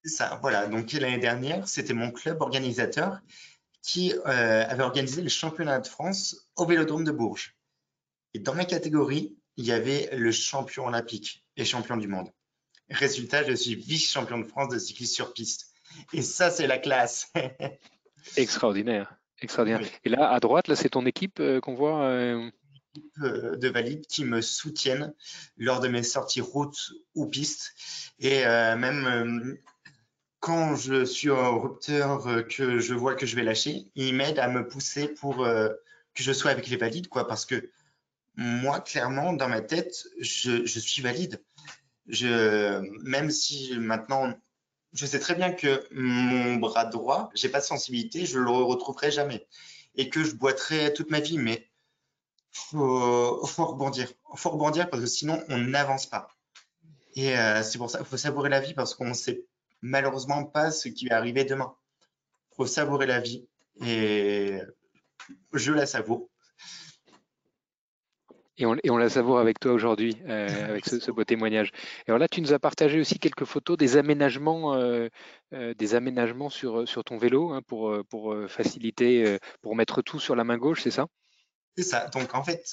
C'est 0.04 0.16
ça, 0.16 0.38
voilà. 0.44 0.68
Donc 0.68 0.92
l'année 0.92 1.18
dernière, 1.18 1.68
c'était 1.68 1.96
mon 1.96 2.12
club 2.12 2.40
organisateur 2.42 3.20
qui 3.82 4.14
avait 4.26 4.84
organisé 4.84 5.24
le 5.24 5.30
championnat 5.30 5.80
de 5.80 5.88
France 5.88 6.48
au 6.56 6.68
Vélodrome 6.68 7.04
de 7.04 7.12
Bourges. 7.12 7.56
Et 8.36 8.40
dans 8.40 8.54
ma 8.54 8.66
catégorie, 8.66 9.36
il 9.56 9.66
y 9.66 9.72
avait 9.72 10.08
le 10.16 10.32
champion 10.32 10.86
olympique 10.86 11.44
et 11.56 11.66
champion 11.66 11.98
du 11.98 12.08
monde. 12.08 12.30
Résultat, 12.90 13.44
je 13.44 13.54
suis 13.54 13.76
vice-champion 13.76 14.40
de 14.40 14.46
France 14.46 14.70
de 14.70 14.80
cyclisme 14.80 15.14
sur 15.14 15.34
piste. 15.34 15.74
Et 16.14 16.22
ça, 16.22 16.50
c'est 16.50 16.68
la 16.68 16.78
classe. 16.78 17.32
Extraordinaire. 18.38 19.16
Extraordinaire. 19.42 19.88
Et 20.04 20.10
là, 20.10 20.32
à 20.32 20.40
droite, 20.40 20.68
là, 20.68 20.76
c'est 20.76 20.90
ton 20.90 21.06
équipe 21.06 21.40
euh, 21.40 21.60
qu'on 21.60 21.76
voit. 21.76 22.04
Euh... 22.04 22.50
de 23.18 23.68
valides 23.68 24.08
qui 24.08 24.26
me 24.26 24.42
soutiennent 24.42 25.14
lors 25.58 25.80
de 25.80 25.88
mes 25.88 26.04
sorties 26.04 26.42
route 26.42 26.92
ou 27.14 27.28
piste. 27.28 27.74
Et 28.20 28.46
euh, 28.46 28.76
même 28.76 29.06
euh, 29.06 29.56
quand 30.40 30.76
je 30.76 31.06
suis 31.06 31.30
en 31.30 31.60
rupteur, 31.60 32.24
que 32.48 32.80
je 32.80 32.94
vois 32.94 33.16
que 33.16 33.26
je 33.26 33.36
vais 33.36 33.44
lâcher, 33.44 33.88
ils 33.96 34.16
m'aident 34.16 34.40
à 34.40 34.48
me 34.48 34.68
pousser 34.68 35.08
pour 35.08 35.38
que 35.38 36.24
je 36.24 36.32
sois 36.32 36.52
avec 36.52 36.68
les 36.68 36.78
valides, 36.78 37.10
quoi, 37.10 37.28
parce 37.28 37.46
que 37.46 37.70
moi, 38.36 38.80
clairement, 38.80 39.34
dans 39.34 39.50
ma 39.50 39.62
tête, 39.62 40.08
je, 40.20 40.66
je 40.66 40.80
suis 40.80 41.02
valide. 41.02 41.42
Même 42.08 43.32
si 43.32 43.78
maintenant, 43.78 44.34
je 44.94 45.06
sais 45.06 45.20
très 45.20 45.36
bien 45.36 45.52
que 45.52 45.88
mon 45.92 46.56
bras 46.56 46.86
droit, 46.86 47.30
j'ai 47.36 47.50
pas 47.50 47.60
de 47.60 47.66
sensibilité, 47.66 48.26
je 48.26 48.40
le 48.40 48.50
retrouverai 48.50 49.12
jamais 49.12 49.48
et 49.96 50.10
que 50.10 50.24
je 50.24 50.36
boiterai 50.36 50.94
toute 50.94 51.12
ma 51.12 51.20
vie. 51.20 51.38
Mais 51.38 51.70
faut, 52.52 53.46
faut 53.46 53.66
rebondir, 53.66 54.12
faut 54.36 54.50
rebondir 54.50 54.90
parce 54.90 55.04
que 55.04 55.10
sinon 55.10 55.44
on 55.50 55.58
n'avance 55.58 56.06
pas. 56.06 56.30
Et 57.16 57.38
euh, 57.38 57.64
c'est 57.64 57.78
pour 57.78 57.90
ça 57.90 57.98
qu'il 57.98 58.08
faut 58.08 58.18
savourer 58.18 58.50
la 58.50 58.60
vie 58.60 58.74
parce 58.74 58.94
qu'on 58.94 59.14
sait 59.14 59.46
malheureusement 59.82 60.46
pas 60.46 60.72
ce 60.72 60.88
qui 60.88 61.08
va 61.08 61.18
arriver 61.18 61.44
demain. 61.44 61.76
Faut 62.56 62.68
savourer 62.68 63.06
la 63.06 63.20
vie 63.20 63.48
et 63.82 64.60
je 65.54 65.72
la 65.72 65.86
savoure. 65.86 66.30
Et 68.58 68.66
on, 68.66 68.76
et 68.84 68.90
on, 68.90 68.98
la 68.98 69.10
savoure 69.10 69.40
avec 69.40 69.60
toi 69.60 69.72
aujourd'hui, 69.72 70.18
euh, 70.28 70.48
avec 70.70 70.86
ce, 70.86 71.00
ce, 71.00 71.12
beau 71.12 71.24
témoignage. 71.24 71.72
Et 72.06 72.10
alors 72.10 72.20
là, 72.20 72.28
tu 72.28 72.42
nous 72.42 72.54
as 72.54 72.60
partagé 72.60 73.00
aussi 73.00 73.20
quelques 73.20 73.46
photos 73.46 73.78
des 73.78 73.98
aménagements, 73.98 74.74
euh, 74.74 75.10
euh, 75.54 75.74
des 75.76 75.96
aménagements 75.96 76.50
sur, 76.50 76.88
sur 76.88 77.04
ton 77.04 77.18
vélo 77.18 77.52
hein, 77.52 77.62
pour, 77.68 77.96
pour 78.10 78.36
faciliter, 78.48 79.38
pour 79.62 79.76
mettre 79.76 80.02
tout 80.02 80.20
sur 80.20 80.36
la 80.36 80.44
main 80.44 80.58
gauche, 80.58 80.82
c'est 80.84 80.92
ça? 80.92 81.08
C'est 81.78 81.84
ça. 81.84 82.08
Donc 82.08 82.34
en 82.34 82.44
fait, 82.44 82.66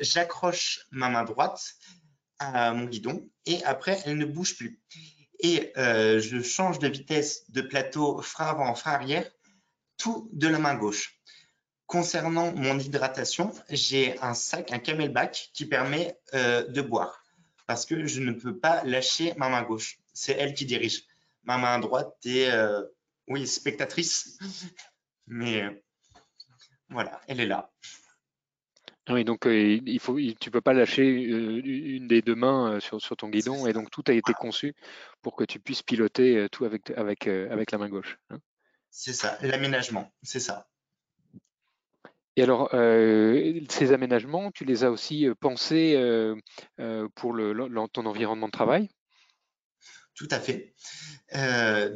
j'accroche 0.00 0.86
ma 0.92 1.08
main 1.08 1.24
droite 1.24 1.60
à 2.38 2.72
mon 2.72 2.84
guidon 2.84 3.28
et 3.46 3.62
après, 3.64 3.98
elle 4.04 4.16
ne 4.16 4.24
bouge 4.24 4.56
plus. 4.56 4.80
Et 5.40 5.72
je 5.76 6.42
change 6.42 6.78
de 6.78 6.88
vitesse 6.88 7.50
de 7.50 7.62
plateau 7.62 8.22
frein 8.22 8.46
avant, 8.46 8.74
frein 8.74 8.92
arrière, 8.92 9.28
tout 9.96 10.28
de 10.32 10.46
la 10.48 10.58
main 10.58 10.76
gauche. 10.76 11.19
Concernant 11.90 12.52
mon 12.52 12.78
hydratation, 12.78 13.50
j'ai 13.68 14.16
un 14.20 14.32
sac, 14.32 14.70
un 14.70 14.78
camelback 14.78 15.50
qui 15.52 15.66
permet 15.66 16.16
euh, 16.34 16.64
de 16.68 16.82
boire 16.82 17.24
parce 17.66 17.84
que 17.84 18.06
je 18.06 18.20
ne 18.20 18.30
peux 18.30 18.56
pas 18.56 18.84
lâcher 18.84 19.34
ma 19.36 19.48
main 19.48 19.64
gauche. 19.64 19.98
C'est 20.12 20.34
elle 20.34 20.54
qui 20.54 20.66
dirige. 20.66 21.02
Ma 21.42 21.58
main 21.58 21.80
droite 21.80 22.14
est, 22.24 22.48
euh, 22.48 22.84
oui, 23.26 23.44
spectatrice, 23.44 24.38
mais 25.26 25.64
euh, 25.64 25.70
voilà, 26.90 27.20
elle 27.26 27.40
est 27.40 27.46
là. 27.46 27.72
Ah 29.06 29.14
oui, 29.14 29.24
donc 29.24 29.46
il 29.46 29.98
faut, 29.98 30.16
tu 30.38 30.52
peux 30.52 30.60
pas 30.60 30.74
lâcher 30.74 31.02
une 31.02 32.06
des 32.06 32.22
deux 32.22 32.36
mains 32.36 32.78
sur, 32.78 33.02
sur, 33.02 33.16
ton 33.16 33.30
guidon 33.30 33.66
et 33.66 33.72
donc 33.72 33.90
tout 33.90 34.04
a 34.06 34.12
été 34.12 34.32
conçu 34.32 34.76
pour 35.22 35.34
que 35.34 35.42
tu 35.42 35.58
puisses 35.58 35.82
piloter 35.82 36.46
tout 36.52 36.64
avec, 36.64 36.90
avec, 36.90 37.26
avec 37.26 37.72
la 37.72 37.78
main 37.78 37.88
gauche. 37.88 38.16
Hein. 38.30 38.38
c'est 38.92 39.12
ça, 39.12 39.38
l'aménagement, 39.42 40.12
c'est 40.22 40.38
ça. 40.38 40.68
Et 42.36 42.42
alors, 42.42 42.70
euh, 42.74 43.60
ces 43.68 43.92
aménagements, 43.92 44.50
tu 44.52 44.64
les 44.64 44.84
as 44.84 44.90
aussi 44.90 45.26
euh, 45.26 45.34
pensés 45.34 45.94
euh, 45.96 47.08
pour 47.14 47.36
ton 47.92 48.06
environnement 48.06 48.46
de 48.46 48.52
travail? 48.52 48.88
Tout 50.14 50.28
à 50.30 50.38
fait. 50.38 50.74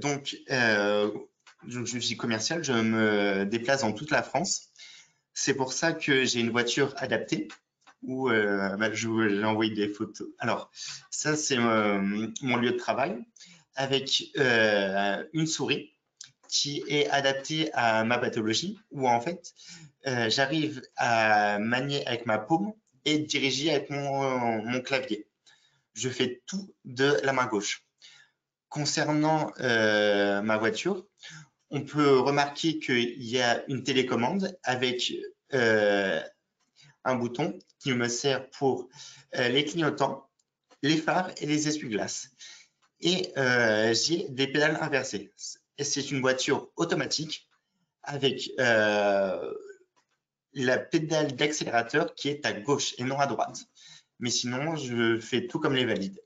donc, 0.00 0.36
je 0.48 1.98
suis 1.98 2.16
commercial, 2.16 2.64
je 2.64 2.72
me 2.72 3.44
déplace 3.44 3.82
dans 3.82 3.92
toute 3.92 4.10
la 4.10 4.22
France. 4.22 4.70
C'est 5.34 5.54
pour 5.54 5.72
ça 5.72 5.92
que 5.92 6.24
j'ai 6.24 6.40
une 6.40 6.50
voiture 6.50 6.94
adaptée 6.96 7.48
où 8.02 8.28
bah, 8.28 8.92
j'ai 8.92 9.44
envoyé 9.44 9.74
des 9.74 9.88
photos. 9.88 10.28
Alors, 10.38 10.70
ça, 11.10 11.36
c'est 11.36 11.58
mon 11.58 12.56
lieu 12.56 12.70
de 12.72 12.76
travail 12.76 13.18
avec 13.76 14.24
une 15.32 15.46
souris 15.46 15.92
qui 16.48 16.82
est 16.88 17.08
adaptée 17.08 17.70
à 17.74 18.04
ma 18.04 18.16
pathologie, 18.16 18.78
où 18.90 19.08
en 19.08 19.20
fait, 19.20 19.52
euh, 20.06 20.28
j'arrive 20.30 20.82
à 20.96 21.58
manier 21.58 22.06
avec 22.06 22.26
ma 22.26 22.38
paume 22.38 22.72
et 23.04 23.18
diriger 23.18 23.70
avec 23.70 23.90
mon, 23.90 24.80
clavier. 24.82 25.26
Je 25.94 26.08
fais 26.08 26.42
tout 26.46 26.74
de 26.84 27.18
la 27.22 27.32
main 27.32 27.46
gauche. 27.46 27.84
Concernant 28.68 29.52
euh, 29.60 30.42
ma 30.42 30.56
voiture, 30.56 31.06
on 31.70 31.82
peut 31.82 32.18
remarquer 32.18 32.78
qu'il 32.78 33.22
y 33.22 33.40
a 33.40 33.64
une 33.68 33.84
télécommande 33.84 34.56
avec 34.62 35.12
euh, 35.52 36.20
un 37.04 37.14
bouton 37.14 37.58
qui 37.78 37.92
me 37.92 38.08
sert 38.08 38.48
pour 38.50 38.88
les 39.32 39.64
clignotants, 39.64 40.28
les 40.82 40.96
phares 40.96 41.30
et 41.38 41.46
les 41.46 41.68
essuie-glaces. 41.68 42.28
Et 43.00 43.32
j'ai 43.92 44.26
des 44.30 44.46
pédales 44.46 44.78
inversées 44.80 45.32
c'est 45.82 46.10
une 46.10 46.20
voiture 46.20 46.70
automatique 46.76 47.48
avec 48.02 48.50
la 50.54 50.78
pédale 50.78 51.34
d'accélérateur 51.34 52.14
qui 52.14 52.28
est 52.28 52.46
à 52.46 52.52
gauche 52.52 52.94
et 52.98 53.04
non 53.04 53.18
à 53.18 53.26
droite. 53.26 53.64
Mais 54.20 54.30
sinon, 54.30 54.76
je 54.76 55.18
fais 55.18 55.46
tout 55.46 55.58
comme 55.58 55.74
les 55.74 55.84
valides. 55.84 56.20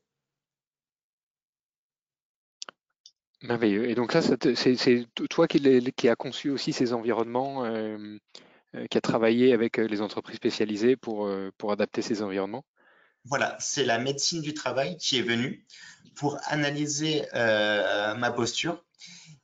Merveilleux. 3.43 3.89
Et 3.89 3.95
donc 3.95 4.15
là, 4.15 4.21
c'est 4.21 5.07
toi 5.31 5.47
qui, 5.49 5.93
qui 5.97 6.09
as 6.09 6.17
conçu 6.17 6.51
aussi 6.51 6.73
ces 6.73 6.93
environnements, 6.93 7.65
euh, 7.65 8.19
euh, 8.75 8.87
qui 8.87 8.99
a 8.99 9.01
travaillé 9.01 9.53
avec 9.53 9.77
les 9.77 10.01
entreprises 10.01 10.37
spécialisées 10.37 10.97
pour, 10.97 11.31
pour 11.57 11.73
adapter 11.73 12.03
ces 12.03 12.23
environnements? 12.23 12.65
Voilà, 13.25 13.57
c'est 13.61 13.85
la 13.85 13.99
médecine 13.99 14.43
du 14.43 14.55
travail 14.55 14.97
qui 14.97 15.19
est 15.19 15.23
venue 15.23 15.65
pour 16.15 16.39
analyser 16.49 17.23
ma 17.33 18.33
posture 18.33 18.85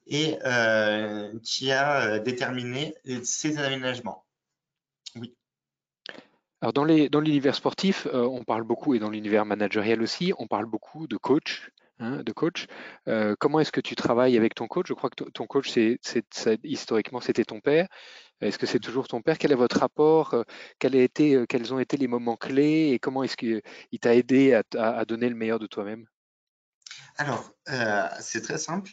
et 0.06 0.36
euh, 0.44 1.32
qui 1.42 1.72
a 1.72 2.02
euh, 2.02 2.18
déterminé 2.18 2.94
ces 3.22 3.58
aménagements. 3.58 4.23
Alors 6.64 6.72
dans 6.72 6.84
l'univers 7.20 7.52
dans 7.52 7.56
sportif, 7.58 8.06
euh, 8.06 8.22
on 8.22 8.42
parle 8.42 8.62
beaucoup, 8.62 8.94
et 8.94 8.98
dans 8.98 9.10
l'univers 9.10 9.44
managérial 9.44 10.00
aussi, 10.00 10.32
on 10.38 10.46
parle 10.46 10.64
beaucoup 10.64 11.06
de 11.06 11.18
coach. 11.18 11.70
Hein, 11.98 12.22
de 12.22 12.32
coach. 12.32 12.68
Euh, 13.06 13.36
comment 13.38 13.60
est-ce 13.60 13.70
que 13.70 13.82
tu 13.82 13.94
travailles 13.94 14.38
avec 14.38 14.54
ton 14.54 14.66
coach? 14.66 14.86
Je 14.88 14.94
crois 14.94 15.10
que 15.10 15.24
ton 15.24 15.46
coach, 15.46 15.70
c'est, 15.70 16.00
historiquement, 16.64 17.20
c'était 17.20 17.44
ton 17.44 17.60
père. 17.60 17.86
Est-ce 18.40 18.58
que 18.58 18.64
c'est 18.64 18.80
toujours 18.80 19.08
ton 19.08 19.20
père? 19.20 19.36
Quel 19.36 19.52
est 19.52 19.56
votre 19.56 19.78
rapport 19.78 20.34
quel 20.78 20.96
a 20.96 21.02
été, 21.02 21.44
Quels 21.50 21.74
ont 21.74 21.78
été 21.78 21.98
les 21.98 22.08
moments 22.08 22.36
clés 22.36 22.92
et 22.92 22.98
comment 22.98 23.22
est-ce 23.22 23.36
qu'il 23.36 23.62
t'a 24.00 24.14
aidé 24.14 24.54
à, 24.54 24.62
à, 24.78 25.04
donner 25.04 25.28
le 25.28 25.36
meilleur 25.36 25.58
de 25.58 25.66
toi-même? 25.66 26.06
Alors, 27.18 27.52
euh, 27.68 28.08
c'est 28.20 28.40
très 28.40 28.58
simple 28.58 28.90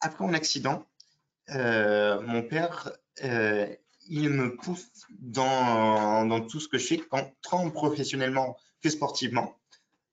après 0.00 0.24
mon 0.24 0.32
accident, 0.32 0.88
euh, 1.50 2.22
mon 2.22 2.42
père, 2.42 2.90
euh, 3.22 3.68
il 4.08 4.30
me 4.30 4.56
pousse 4.56 4.88
dans, 5.10 6.40
tout 6.46 6.60
ce 6.60 6.68
que 6.68 6.78
je 6.78 6.86
fais, 6.86 7.02
tant 7.42 7.70
professionnellement 7.70 8.56
que 8.82 8.90
sportivement. 8.90 9.58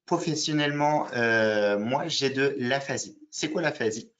Professionnellement, 0.05 1.07
euh, 1.13 1.77
moi, 1.77 2.07
j'ai 2.07 2.29
de 2.29 2.55
l'aphasie. 2.57 3.19
C'est 3.31 3.51
quoi 3.51 3.61
l'aphasie? 3.61 4.11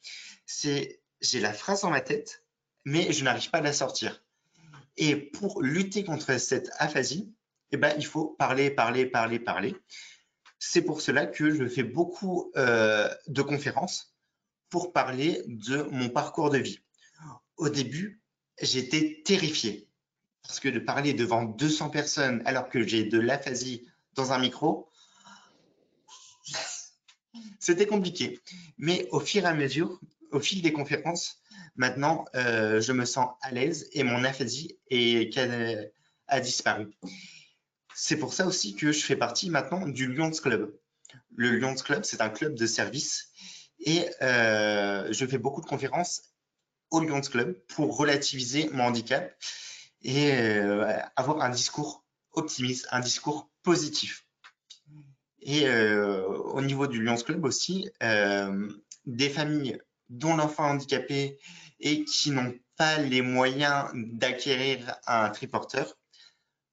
C'est 0.46 1.00
j'ai 1.22 1.40
la 1.40 1.54
phrase 1.54 1.82
dans 1.82 1.90
ma 1.90 2.02
tête, 2.02 2.44
mais 2.86 3.12
je 3.12 3.24
n'arrive 3.24 3.50
pas 3.50 3.58
à 3.60 3.62
la 3.62 3.74
sortir. 3.74 4.24
Et 4.98 5.16
pour 5.16 5.62
lutter 5.62 6.04
contre 6.04 6.38
cette 6.40 6.70
aphasie, 6.78 7.34
eh 7.72 7.78
ben, 7.78 7.94
il 7.98 8.06
faut 8.06 8.36
parler, 8.40 8.72
parler, 8.72 9.06
parler, 9.06 9.40
parler. 9.40 9.76
C'est 10.60 10.82
pour 10.82 11.02
cela 11.02 11.26
que 11.26 11.52
je 11.52 11.68
fais 11.68 11.84
beaucoup 11.84 12.52
euh, 12.58 13.10
de 13.28 13.42
conférences 13.42 14.16
pour 14.70 14.92
parler 14.92 15.42
de 15.48 15.84
mon 15.84 16.10
parcours 16.10 16.50
de 16.50 16.58
vie. 16.58 16.80
Au 17.58 17.70
début, 17.70 18.22
j'étais 18.62 19.22
terrifié 19.26 19.88
parce 20.44 20.60
que 20.60 20.70
de 20.70 20.80
parler 20.80 21.14
devant 21.14 21.44
200 21.44 21.90
personnes 21.90 22.42
alors 22.46 22.70
que 22.70 22.86
j'ai 22.86 23.04
de 23.04 23.20
l'aphasie 23.20 23.88
dans 24.16 24.32
un 24.32 24.40
micro, 24.40 24.90
c'était 27.60 27.86
compliqué. 27.86 28.40
Mais 28.78 29.08
au 29.12 29.20
fur 29.20 29.44
et 29.44 29.48
à 29.48 29.54
mesure, 29.54 30.00
au 30.32 30.40
fil 30.40 30.62
des 30.62 30.74
conférences, 30.74 31.42
maintenant, 31.76 32.26
euh, 32.36 32.82
je 32.82 32.92
me 32.92 33.06
sens 33.06 33.30
à 33.42 33.52
l'aise 33.52 33.90
et 33.94 34.04
mon 34.04 34.24
aphasie 34.24 34.78
est, 34.90 35.38
a, 36.28 36.40
disparu. 36.40 36.90
C'est 37.94 38.18
pour 38.18 38.34
ça 38.34 38.48
aussi 38.48 38.76
que 38.76 38.92
je 38.92 39.04
fais 39.04 39.16
partie 39.16 39.50
maintenant 39.50 39.88
du 39.88 40.08
Lions 40.08 40.32
Club. 40.32 40.74
Le 41.36 41.52
Lions 41.52 41.76
Club, 41.76 42.06
c'est 42.06 42.22
un 42.22 42.30
club 42.30 42.56
de 42.56 42.66
service 42.66 43.30
et 43.80 44.06
euh, 44.22 45.08
je 45.12 45.26
fais 45.26 45.38
beaucoup 45.38 45.62
de 45.62 45.68
conférences 45.68 46.24
au 46.92 47.02
Lions 47.02 47.22
Club 47.22 47.60
pour 47.68 47.98
relativiser 47.98 48.70
mon 48.72 48.86
handicap 48.86 49.36
et 50.02 50.32
euh, 50.34 51.00
avoir 51.16 51.42
un 51.42 51.50
discours 51.50 52.06
optimiste, 52.32 52.88
un 52.92 53.00
discours 53.00 53.50
positif. 53.64 54.26
Et 55.42 55.68
euh, 55.68 56.26
au 56.28 56.62
niveau 56.62 56.88
du 56.88 57.02
Lions 57.02 57.16
Club 57.18 57.46
aussi, 57.46 57.90
euh, 58.04 58.70
des 59.06 59.30
familles 59.30 59.80
dont 60.10 60.36
l'enfant 60.36 60.66
handicapé 60.66 61.40
et 61.80 62.04
qui 62.04 62.32
n'ont 62.32 62.58
pas 62.76 62.98
les 62.98 63.22
moyens 63.22 63.90
d'acquérir 63.94 64.96
un 65.06 65.30
triporteur, 65.30 65.98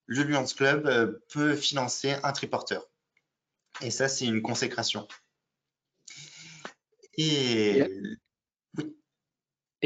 le 0.07 0.23
Lions 0.23 0.47
Club 0.47 1.21
peut 1.29 1.55
financer 1.55 2.17
un 2.23 2.33
triporteur. 2.33 2.87
Et 3.83 3.91
ça, 3.91 4.09
c'est 4.09 4.27
une 4.27 4.43
consécration. 4.43 5.07
Et. 7.19 7.85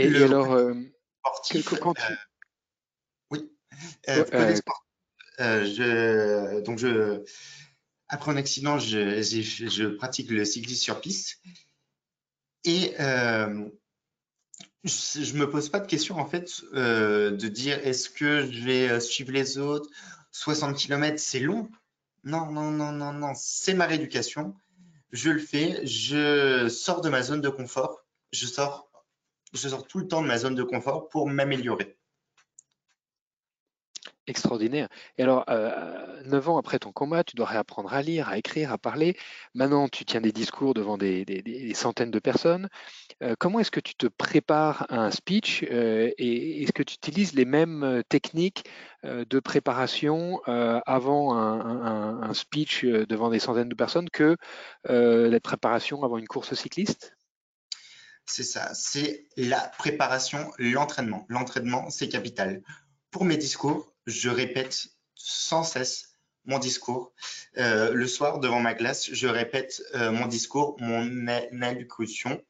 Et, 0.01 0.23
alors, 0.23 0.59
sportif, 1.21 1.75
quand 1.81 1.95
tu... 1.95 2.03
oui, 3.31 3.51
je, 5.39 6.61
donc 6.61 6.79
je, 6.79 7.23
après 8.11 8.33
un 8.33 8.37
accident, 8.37 8.79
je, 8.79 9.23
je, 9.23 9.87
pratique 9.87 10.31
le 10.31 10.45
cyclisme 10.45 10.83
sur 10.83 11.01
piste. 11.01 11.41
Et 12.65 12.95
euh, 13.01 13.69
je, 14.85 15.33
ne 15.33 15.39
me 15.39 15.49
pose 15.49 15.69
pas 15.69 15.79
de 15.79 15.87
question 15.87 16.19
en 16.19 16.27
fait 16.27 16.51
euh, 16.75 17.31
de 17.31 17.49
dire 17.49 17.79
est-ce 17.87 18.11
que 18.11 18.51
je 18.51 18.65
vais 18.65 18.89
euh, 18.91 19.01
suivre 19.01 19.33
les 19.33 19.59
autres? 19.59 19.89
60 20.33 20.77
km 20.77 21.19
c'est 21.19 21.41
long? 21.41 21.71
Non 22.25 22.51
non 22.51 22.71
non 22.71 22.93
non 22.93 23.13
non 23.13 23.33
c'est 23.35 23.75
ma 23.75 23.87
rééducation. 23.87 24.55
Je 25.13 25.31
le 25.31 25.39
fais 25.39 25.87
je 25.87 26.69
sors 26.69 27.01
de 27.01 27.09
ma 27.09 27.23
zone 27.23 27.41
de 27.41 27.49
confort. 27.49 28.05
Je 28.33 28.47
sors 28.47 28.90
je 29.53 29.69
sors 29.69 29.87
tout 29.87 29.99
le 29.99 30.09
temps 30.09 30.23
de 30.23 30.27
ma 30.27 30.39
zone 30.39 30.55
de 30.55 30.63
confort 30.63 31.09
pour 31.09 31.29
m'améliorer 31.29 31.97
Extraordinaire. 34.27 34.89
Et 35.19 35.25
alors, 35.25 35.45
euh, 35.49 36.23
neuf 36.25 36.49
ans 36.49 36.57
après 36.57 36.79
ton 36.79 36.93
combat, 36.93 37.25
tu 37.25 37.35
dois 37.35 37.47
réapprendre 37.47 37.93
à 37.93 38.01
lire, 38.01 38.29
à 38.29 38.39
écrire, 38.39 38.71
à 38.71 38.79
parler. 38.79 39.17
Maintenant, 39.55 39.89
tu 39.89 40.05
tiens 40.05 40.21
des 40.21 40.31
discours 40.31 40.73
devant 40.73 40.97
des, 40.97 41.25
centaines 41.75 42.13
de 42.13 42.19
personnes. 42.21 42.69
Euh, 43.25 43.35
comment 43.39 43.59
est-ce 43.59 43.73
que 43.73 43.81
tu 43.81 43.95
te 43.97 44.07
prépares 44.07 44.87
à 44.89 44.99
un 45.01 45.11
speech 45.11 45.65
euh, 45.71 46.13
et 46.17 46.63
est-ce 46.63 46.73
que 46.73 46.85
tu 46.85 46.95
utilises 46.95 47.35
les 47.35 47.45
mêmes 47.45 48.03
techniques 48.09 48.65
de 49.03 49.41
préparation 49.41 50.41
avant 50.47 51.35
un, 51.35 52.33
speech 52.35 52.85
devant 52.85 53.31
des 53.31 53.41
centaines 53.41 53.71
de 53.71 53.75
personnes 53.75 54.11
que 54.11 54.37
la 54.85 55.41
préparation 55.41 56.05
avant 56.05 56.19
une 56.19 56.29
course 56.29 56.55
cycliste? 56.55 57.17
C'est 58.33 58.45
ça, 58.45 58.71
c'est 58.75 59.27
la 59.37 59.59
préparation, 59.59 60.53
l'entraînement. 60.57 61.27
L'entraînement, 61.29 61.91
c'est 61.91 62.09
capital. 62.09 62.63
Pour 63.11 63.25
mes 63.25 63.37
discours, 63.37 63.93
je 64.07 64.31
répète 64.31 64.87
sans 65.17 65.65
cesse 65.65 66.15
mon 66.45 66.61
discours. 66.61 67.13
Euh, 67.59 67.93
le 67.93 68.07
soir, 68.07 68.39
devant 68.39 68.61
ma 68.61 68.75
classe, 68.75 69.13
je 69.13 69.27
répète 69.27 69.83
euh, 69.97 70.13
mon 70.13 70.29
discours, 70.29 70.77
mon 70.79 71.27
allocution. 71.27 72.41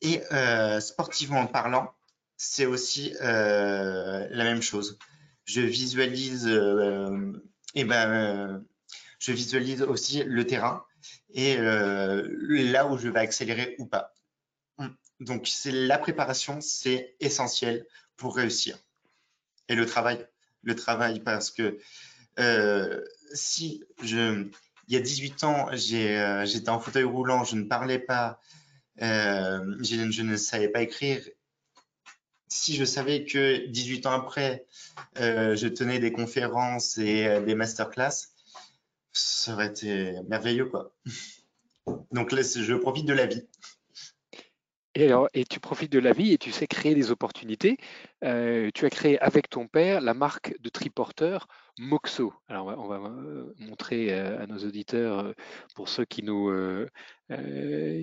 Et 0.00 0.22
euh, 0.32 0.80
sportivement 0.80 1.46
parlant, 1.46 1.94
c'est 2.36 2.66
aussi 2.66 3.14
la 3.20 4.26
même 4.32 4.60
chose. 4.60 4.98
Je 5.44 5.60
visualise, 5.60 6.48
et 7.76 7.84
ben, 7.84 8.64
je 9.20 9.30
visualise 9.30 9.82
aussi 9.82 10.24
le 10.24 10.44
terrain 10.48 10.84
et 11.32 11.56
là 11.58 12.88
où 12.88 12.98
je 12.98 13.08
vais 13.08 13.20
accélérer 13.20 13.76
ou 13.78 13.86
pas. 13.86 14.15
Donc, 15.20 15.46
c'est 15.46 15.72
la 15.72 15.98
préparation, 15.98 16.60
c'est 16.60 17.16
essentiel 17.20 17.86
pour 18.16 18.36
réussir. 18.36 18.78
Et 19.68 19.74
le 19.74 19.86
travail, 19.86 20.26
le 20.62 20.74
travail 20.74 21.20
parce 21.20 21.50
que 21.50 21.78
euh, 22.38 23.02
si 23.32 23.82
je, 24.02 24.46
il 24.88 24.94
y 24.94 24.96
a 24.96 25.00
18 25.00 25.44
ans, 25.44 25.68
euh, 25.72 26.44
j'étais 26.44 26.68
en 26.68 26.78
fauteuil 26.78 27.04
roulant, 27.04 27.44
je 27.44 27.56
ne 27.56 27.64
parlais 27.64 27.98
pas, 27.98 28.40
euh, 29.02 29.76
je, 29.82 30.22
ne 30.22 30.36
savais 30.36 30.68
pas 30.68 30.82
écrire. 30.82 31.22
Si 32.48 32.76
je 32.76 32.84
savais 32.84 33.24
que 33.24 33.66
18 33.66 34.06
ans 34.06 34.12
après, 34.12 34.66
je 35.16 35.66
tenais 35.66 35.98
des 35.98 36.12
conférences 36.12 36.98
et 36.98 37.40
des 37.40 37.54
masterclass, 37.54 38.28
ça 39.12 39.54
aurait 39.54 39.68
été 39.68 40.14
merveilleux, 40.28 40.66
quoi. 40.66 40.94
Donc 42.12 42.32
là, 42.32 42.42
je 42.42 42.74
profite 42.74 43.06
de 43.06 43.12
la 43.12 43.26
vie. 43.26 43.46
Et, 44.96 45.04
alors, 45.08 45.28
et 45.34 45.44
tu 45.44 45.60
profites 45.60 45.92
de 45.92 45.98
la 45.98 46.14
vie 46.14 46.32
et 46.32 46.38
tu 46.38 46.50
sais 46.50 46.66
créer 46.66 46.94
des 46.94 47.10
opportunités. 47.10 47.76
Euh, 48.24 48.70
tu 48.74 48.86
as 48.86 48.90
créé 48.90 49.20
avec 49.20 49.50
ton 49.50 49.68
père 49.68 50.00
la 50.00 50.14
marque 50.14 50.58
de 50.62 50.70
triporteur 50.70 51.48
Moxo. 51.78 52.32
Alors, 52.48 52.68
on 52.78 52.88
va, 52.88 52.96
euh, 52.96 53.52
montrer 53.58 54.14
euh, 54.14 54.42
à 54.42 54.46
nos 54.46 54.56
auditeurs, 54.56 55.34
pour 55.74 55.90
ceux 55.90 56.06
qui 56.06 56.22
nous, 56.22 56.50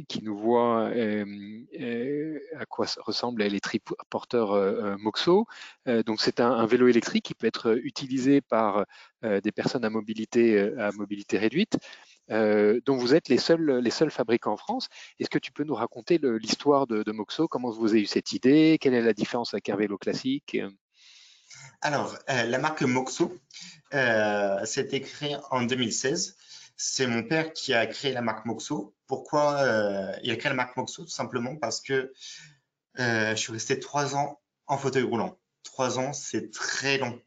qui 0.07 0.21
nous 0.21 0.37
voient, 0.37 0.91
à 0.91 2.65
quoi 2.69 2.85
ressemblent 2.97 3.41
les 3.41 3.59
triporteurs 3.59 4.99
Moxo. 4.99 5.47
donc, 6.05 6.21
c'est 6.21 6.39
un, 6.41 6.51
un, 6.51 6.67
vélo 6.67 6.87
électrique 6.87 7.25
qui 7.25 7.33
peut 7.33 7.47
être 7.47 7.75
utilisé 7.83 8.41
par 8.41 8.85
des 9.23 9.51
personnes 9.51 9.83
à 9.83 9.89
mobilité, 9.89 10.59
à 10.77 10.91
mobilité 10.91 11.39
réduite 11.39 11.79
euh, 12.31 12.79
dont 12.85 12.95
vous 12.95 13.13
êtes 13.15 13.29
les 13.29 13.37
seuls, 13.37 13.79
les 13.79 13.89
seuls 13.89 14.11
fabricants 14.11 14.53
en 14.53 14.57
France. 14.57 14.87
Est-ce 15.19 15.29
que 15.29 15.39
tu 15.39 15.51
peux 15.51 15.63
nous 15.63 15.75
raconter 15.75 16.19
l'histoire 16.21 16.87
de, 16.87 17.11
Moxo? 17.11 17.47
Comment 17.47 17.71
vous 17.71 17.89
avez 17.89 18.01
eu 18.01 18.05
cette 18.05 18.31
idée? 18.31 18.77
Quelle 18.79 18.93
est 18.93 19.01
la 19.01 19.13
différence 19.13 19.53
avec 19.53 19.69
un 19.69 19.75
vélo 19.75 19.97
classique? 19.97 20.57
Alors, 21.81 22.17
euh, 22.29 22.43
la 22.45 22.57
marque 22.59 22.81
Moxo, 22.83 23.37
euh, 23.93 24.65
créée 24.65 25.37
en 25.51 25.63
2016. 25.63 26.37
C'est 26.75 27.07
mon 27.07 27.23
père 27.23 27.53
qui 27.53 27.73
a 27.73 27.85
créé 27.85 28.13
la 28.13 28.21
marque 28.21 28.45
Moxo. 28.45 28.95
Pourquoi 29.07 29.61
euh, 29.61 30.15
il 30.23 30.31
a 30.31 30.35
créé 30.35 30.49
la 30.49 30.55
marque 30.55 30.75
Moxo? 30.77 31.03
Tout 31.03 31.09
simplement 31.09 31.55
parce 31.57 31.81
que 31.81 32.13
je 32.97 33.35
suis 33.35 33.51
resté 33.51 33.79
trois 33.79 34.15
ans 34.15 34.39
en 34.67 34.77
fauteuil 34.77 35.03
roulant. 35.03 35.37
Trois 35.63 35.99
ans, 35.99 36.13
c'est 36.13 36.51
très 36.51 36.97
long 36.97 37.19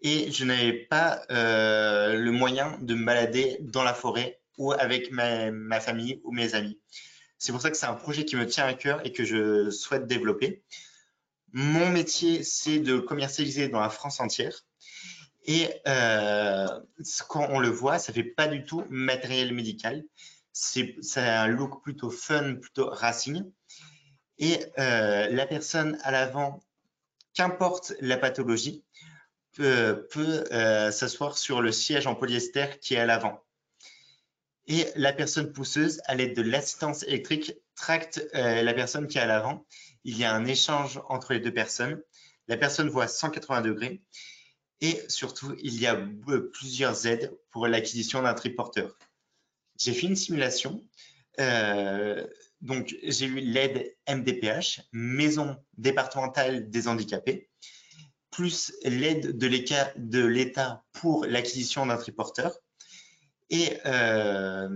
et 0.00 0.30
je 0.30 0.44
n'avais 0.44 0.72
pas 0.72 1.22
euh, 1.30 2.14
le 2.14 2.30
moyen 2.30 2.78
de 2.80 2.94
me 2.94 3.04
balader 3.04 3.58
dans 3.60 3.82
la 3.82 3.94
forêt 3.94 4.40
ou 4.56 4.72
avec 4.72 5.10
ma, 5.10 5.80
famille 5.80 6.20
ou 6.24 6.32
mes 6.32 6.54
amis. 6.54 6.78
C'est 7.38 7.52
pour 7.52 7.60
ça 7.60 7.70
que 7.70 7.76
c'est 7.76 7.86
un 7.86 7.94
projet 7.94 8.24
qui 8.24 8.36
me 8.36 8.46
tient 8.46 8.66
à 8.66 8.74
cœur 8.74 9.04
et 9.06 9.12
que 9.12 9.24
je 9.24 9.70
souhaite 9.70 10.06
développer. 10.06 10.64
Mon 11.52 11.90
métier, 11.90 12.42
c'est 12.42 12.78
de 12.80 12.98
commercialiser 12.98 13.68
dans 13.68 13.80
la 13.80 13.90
France 13.90 14.20
entière. 14.20 14.64
Et 15.44 15.68
euh, 15.86 16.66
quand 17.28 17.48
on 17.50 17.58
le 17.58 17.68
voit, 17.68 17.98
ça 17.98 18.12
fait 18.12 18.24
pas 18.24 18.48
du 18.48 18.64
tout 18.64 18.84
matériel 18.90 19.54
médical. 19.54 20.04
C'est 20.52 20.96
un 21.16 21.46
look 21.46 21.82
plutôt 21.82 22.10
fun, 22.10 22.56
plutôt 22.56 22.90
racing. 22.90 23.44
Et 24.38 24.58
euh, 24.78 25.28
la 25.30 25.46
personne 25.46 25.98
à 26.02 26.10
l'avant, 26.10 26.60
qu'importe 27.34 27.94
la 28.00 28.16
pathologie, 28.16 28.84
peut, 29.58 30.44
euh, 30.52 30.90
s'asseoir 30.90 31.36
sur 31.36 31.60
le 31.60 31.72
siège 31.72 32.06
en 32.06 32.14
polyester 32.14 32.66
qui 32.80 32.94
est 32.94 32.98
à 32.98 33.06
l'avant. 33.06 33.42
Et 34.66 34.86
la 34.96 35.12
personne 35.12 35.52
pousseuse, 35.52 36.00
à 36.04 36.14
l'aide 36.14 36.36
de 36.36 36.42
l'assistance 36.42 37.02
électrique, 37.04 37.54
tracte 37.74 38.26
euh, 38.34 38.62
la 38.62 38.74
personne 38.74 39.08
qui 39.08 39.18
est 39.18 39.22
à 39.22 39.26
l'avant. 39.26 39.66
Il 40.04 40.16
y 40.16 40.24
a 40.24 40.32
un 40.32 40.44
échange 40.44 41.00
entre 41.08 41.32
les 41.32 41.40
deux 41.40 41.52
personnes. 41.52 42.00
La 42.46 42.56
personne 42.56 42.88
voit 42.88 43.08
180 43.08 43.62
degrés. 43.62 44.02
Et 44.80 45.02
surtout, 45.08 45.56
il 45.60 45.80
y 45.80 45.86
a 45.86 45.96
euh, 45.96 46.50
plusieurs 46.52 47.06
aides 47.06 47.32
pour 47.50 47.66
l'acquisition 47.66 48.22
d'un 48.22 48.34
triporteur. 48.34 48.96
J'ai 49.78 49.92
fait 49.92 50.06
une 50.06 50.16
simulation. 50.16 50.84
donc, 52.60 52.96
j'ai 53.02 53.26
eu 53.26 53.40
l'aide 53.40 53.96
MDPH, 54.08 54.82
Maison 54.92 55.56
départementale 55.76 56.68
des 56.68 56.88
handicapés 56.88 57.47
plus 58.38 58.72
l'aide 58.84 59.36
de 59.36 60.24
l'État 60.24 60.84
pour 60.92 61.26
l'acquisition 61.26 61.86
d'un 61.86 61.96
triporteur 61.96 62.56
et 63.50 63.80
euh, 63.84 64.68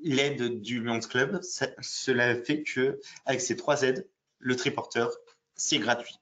l'aide 0.00 0.60
du 0.60 0.82
Lions 0.82 0.98
Club. 0.98 1.40
cela 1.80 2.34
fait 2.42 2.64
que 2.64 2.98
avec 3.26 3.40
ces 3.40 3.54
trois 3.54 3.82
aides, 3.82 4.08
le 4.40 4.56
triporteur, 4.56 5.12
c'est 5.54 5.78
gratuit. 5.78 6.16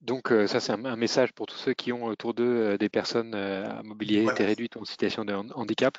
Donc 0.00 0.32
euh, 0.32 0.48
ça, 0.48 0.58
c'est 0.58 0.72
un, 0.72 0.96
message 0.96 1.32
pour 1.32 1.46
tous 1.46 1.56
ceux 1.56 1.74
qui 1.74 1.92
ont 1.92 2.06
autour 2.06 2.34
d'eux 2.34 2.72
euh, 2.72 2.76
des 2.76 2.88
personnes 2.88 3.36
à 3.36 3.84
mobilité 3.84 4.44
réduite 4.44 4.74
ou 4.74 4.80
en 4.80 4.84
situation 4.84 5.24
de 5.24 5.32
handicap. 5.32 5.96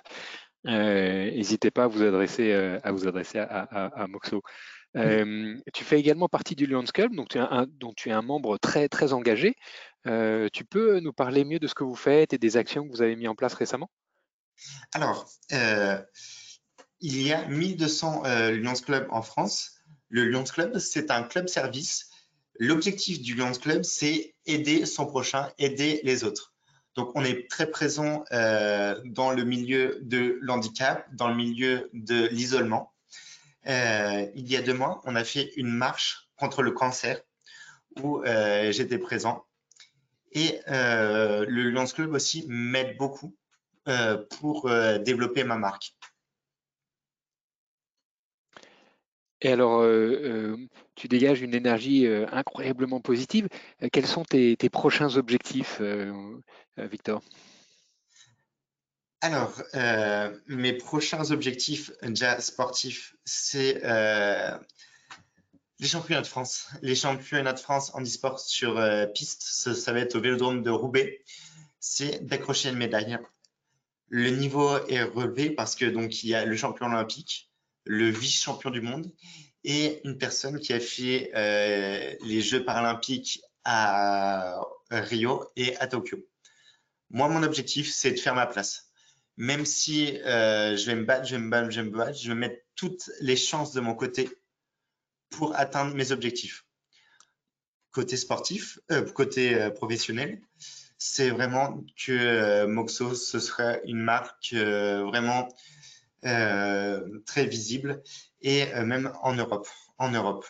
N'hésitez 0.66 1.72
pas 1.72 1.86
à 1.86 1.88
vous 1.88 2.04
adresser 2.04 2.52
à, 2.52 2.92
vous 2.92 3.08
adresser 3.08 3.40
à 3.40 4.08
Moxo. 4.10 4.42
Euh, 4.96 5.58
tu 5.74 5.84
fais 5.84 6.00
également 6.00 6.30
partie 6.30 6.56
du 6.56 6.66
Lions 6.66 6.84
Club, 6.84 7.16
donc 7.16 7.30
tu 7.30 7.38
es 7.38 7.42
un, 7.42 7.68
tu 7.96 8.10
es 8.10 8.12
un 8.12 8.22
membre 8.22 8.58
très, 8.58 8.88
très 8.88 9.14
engagé. 9.14 9.56
Euh, 10.08 10.48
tu 10.54 10.64
peux 10.64 11.00
nous 11.00 11.14
parler 11.14 11.44
mieux 11.44 11.60
de 11.60 11.68
ce 11.68 11.76
que 11.76 11.84
vous 11.84 11.96
faites 11.96 12.34
et 12.34 12.38
des 12.38 12.58
actions 12.58 12.86
que 12.86 12.92
vous 12.92 13.02
avez 13.02 13.16
mis 13.16 13.28
en 13.28 13.36
place 13.36 13.54
récemment? 13.54 13.90
Alors, 14.94 15.30
euh, 15.52 16.02
il 17.02 17.22
y 17.22 17.34
a 17.34 17.46
1200 17.46 18.24
Lions 18.52 18.74
Club 18.74 19.08
en 19.10 19.22
France. 19.22 19.72
Le 20.10 20.26
Lions 20.26 20.44
Club, 20.44 20.78
c'est 20.78 21.12
un 21.12 21.24
club 21.24 21.48
service 21.48 22.10
L'objectif 22.58 23.22
du 23.22 23.36
Lions 23.36 23.52
Club, 23.52 23.84
c'est 23.84 24.34
aider 24.46 24.86
son 24.86 25.06
prochain, 25.06 25.52
aider 25.58 26.00
les 26.06 26.24
autres. 26.24 26.54
Donc, 26.96 27.12
on 27.14 27.26
est 27.26 27.50
très 27.50 27.70
présent 27.70 28.24
dans 28.32 29.32
le 29.32 29.44
milieu 29.44 30.00
de 30.04 30.40
l'handicap, 30.42 31.06
dans 31.14 31.28
le 31.28 31.36
milieu 31.36 31.90
de 31.92 32.28
l'isolement. 32.28 32.95
Euh, 33.68 34.28
il 34.36 34.50
y 34.50 34.56
a 34.56 34.62
deux 34.62 34.74
mois, 34.74 35.02
on 35.06 35.16
a 35.16 35.24
fait 35.24 35.52
une 35.56 35.70
marche 35.70 36.30
contre 36.38 36.62
le 36.62 36.72
cancer 36.72 37.22
où 38.02 38.22
euh, 38.24 38.72
j'étais 38.72 38.98
présent. 38.98 39.46
Et 40.32 40.60
le 40.68 41.70
Lions 41.70 41.86
Club 41.86 42.12
aussi 42.14 42.46
m'aide 42.50 42.98
beaucoup 42.98 43.38
pour 44.30 44.70
développer 45.00 45.46
ma 45.46 45.56
marque. 45.56 45.96
Et 49.46 49.52
alors, 49.52 49.82
euh, 49.82 50.22
euh, 50.24 50.58
tu 50.96 51.08
dégages 51.08 51.42
une 51.42 51.54
énergie 51.54 52.08
euh, 52.08 52.26
incroyablement 52.32 53.00
positive. 53.00 53.48
quels 53.92 54.08
sont 54.08 54.24
tes, 54.24 54.56
prochains 54.72 55.18
objectifs, 55.18 55.82
Victor? 56.78 57.22
Alors, 59.22 59.62
mes 60.48 60.74
prochains 60.74 61.32
objectifs 61.32 61.92
déjà 62.04 62.40
sportifs, 62.40 63.16
c'est 63.26 63.82
les 65.80 65.88
championnats 65.88 66.22
de 66.22 66.28
France. 66.28 66.68
Les 66.82 66.96
championnats 66.96 67.54
de 67.54 67.60
France 67.60 67.92
en 67.96 68.02
e-sport 68.02 68.40
sur 68.40 68.80
piste, 69.14 69.42
ça, 69.42 69.94
va 69.94 70.00
être 70.00 70.16
au 70.16 70.22
Vélodrome 70.22 70.64
de 70.64 70.70
Roubaix. 70.70 71.24
C'est 71.80 72.26
d'accrocher 72.26 72.70
une 72.70 72.78
médaille. 72.78 73.18
Le 74.10 74.30
niveau 74.30 74.78
est 74.88 75.04
relevé 75.04 75.50
parce 75.50 75.76
que 75.76 75.86
donc 75.86 76.24
il 76.24 76.30
y 76.30 76.36
a 76.36 76.46
le 76.46 76.56
champion 76.56 76.86
olympique, 76.86 77.52
le 77.86 78.10
vice-champion 78.10 78.70
du 78.70 78.82
monde 78.82 79.12
et 79.64 80.00
une 80.04 80.18
personne 80.18 80.60
qui 80.60 80.74
a 80.74 80.80
fait 80.80 81.32
euh, 81.36 82.16
les 82.22 82.42
Jeux 82.42 82.64
paralympiques 82.64 83.42
à 83.64 84.62
Rio 84.92 85.50
et 85.56 85.76
à 85.78 85.88
Tokyo. 85.88 86.18
Moi, 87.10 87.28
mon 87.30 87.42
objectif, 87.42 87.92
c'est 87.92 88.12
de 88.12 88.20
faire 88.20 88.36
ma 88.36 88.46
place. 88.46 88.85
Même 89.38 89.66
si 89.66 90.18
euh, 90.22 90.78
je 90.78 90.86
vais 90.86 90.96
me 90.96 91.04
battre, 91.04 91.26
je 91.26 91.36
vais 91.36 91.42
me 91.42 91.50
battre, 91.50 91.72
je 91.72 91.82
vais 91.82 91.90
me 91.90 91.98
battre, 91.98 92.18
je 92.18 92.28
vais 92.30 92.36
mettre 92.36 92.62
toutes 92.76 93.10
les 93.20 93.36
chances 93.36 93.74
de 93.74 93.82
mon 93.82 93.96
côté 93.96 94.30
pour 95.30 95.56
atteindre 95.56 95.94
mes 95.96 96.12
objectifs. 96.12 96.66
Côté 97.92 98.18
sportif, 98.18 98.80
euh, 98.92 99.04
côté 99.04 99.70
professionnel, 99.76 100.42
c'est 100.98 101.30
vraiment 101.30 101.84
que 101.98 102.66
Moxo, 102.66 103.16
ce 103.16 103.40
serait 103.40 103.82
une 103.86 104.00
marque 104.00 104.54
vraiment 104.54 105.50
euh, 106.26 107.20
très 107.28 107.46
visible 107.46 108.02
et 108.42 108.74
euh, 108.74 108.84
même 108.84 109.14
en 109.22 109.36
Europe. 109.36 109.68
En 110.00 110.10
Europe. 110.10 110.46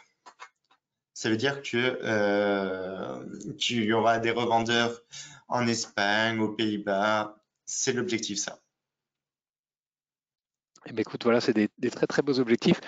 Ça 1.14 1.30
veut 1.30 1.36
dire 1.36 1.62
que 1.62 2.00
euh, 2.02 3.54
qu'il 3.58 3.84
y 3.84 3.92
aura 3.92 4.20
des 4.20 4.32
revendeurs 4.32 5.02
en 5.50 5.68
Espagne, 5.68 6.40
aux 6.40 6.54
Pays-Bas. 6.54 7.36
C'est 7.66 7.92
l'objectif, 7.92 8.40
ça. 8.40 8.60
Eh 10.88 10.94
bien, 10.94 11.02
écoute, 11.02 11.24
voilà, 11.24 11.42
c'est 11.42 11.54
des, 11.54 11.92
très 11.92 12.08
très 12.08 12.22
beaux 12.22 12.40
objectifs. 12.40 12.80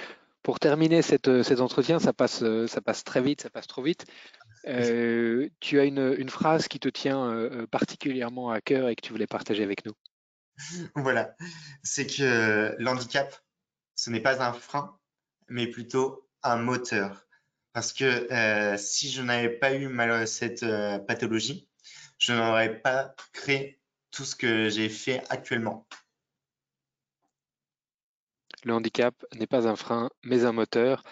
Pour 0.43 0.59
terminer 0.59 1.01
cette, 1.01 1.43
cet 1.43 1.59
entretien, 1.59 1.99
ça 1.99 2.13
passe, 2.13 2.43
ça 2.67 2.81
passe 2.81 3.03
très 3.03 3.21
vite, 3.21 3.41
ça 3.41 3.49
passe 3.49 3.67
trop 3.67 3.83
vite. 3.83 4.05
tu 4.63 5.79
as 5.79 5.83
une, 5.83 6.15
une, 6.17 6.29
phrase 6.29 6.67
qui 6.67 6.79
te 6.79 6.89
tient 6.89 7.49
particulièrement 7.69 8.51
à 8.51 8.61
cœur 8.61 8.87
et 8.87 8.95
que 8.95 9.01
tu 9.01 9.11
voulais 9.11 9.27
partager 9.27 9.63
avec 9.63 9.85
nous. 9.85 9.93
voilà, 10.95 11.35
c'est 11.83 12.07
que 12.07 12.75
l'handicap, 12.79 13.35
ce 13.95 14.09
n'est 14.09 14.21
pas 14.21 14.41
un 14.41 14.53
frein, 14.53 14.97
mais 15.49 15.67
plutôt 15.67 16.27
un 16.43 16.57
moteur. 16.57 17.27
Parce 17.73 17.93
que 17.93 18.31
euh, 18.31 18.77
si 18.77 19.11
je 19.11 19.21
n'avais 19.21 19.49
pas 19.49 19.75
eu 19.75 19.89
cette 20.25 20.63
euh, 20.63 20.97
pathologie, 20.99 21.69
je 22.17 22.33
n'aurais 22.33 22.79
pas 22.79 23.13
créé 23.33 23.79
tout 24.11 24.25
ce 24.25 24.35
que 24.35 24.69
j'ai 24.69 24.89
fait 24.89 25.21
actuellement. 25.29 25.87
Le 28.63 28.73
handicap 28.73 29.15
n'est 29.35 29.47
pas 29.47 29.67
un 29.67 29.75
frein, 29.75 30.09
mais 30.23 30.45
un 30.45 30.51
moteur. 30.51 31.03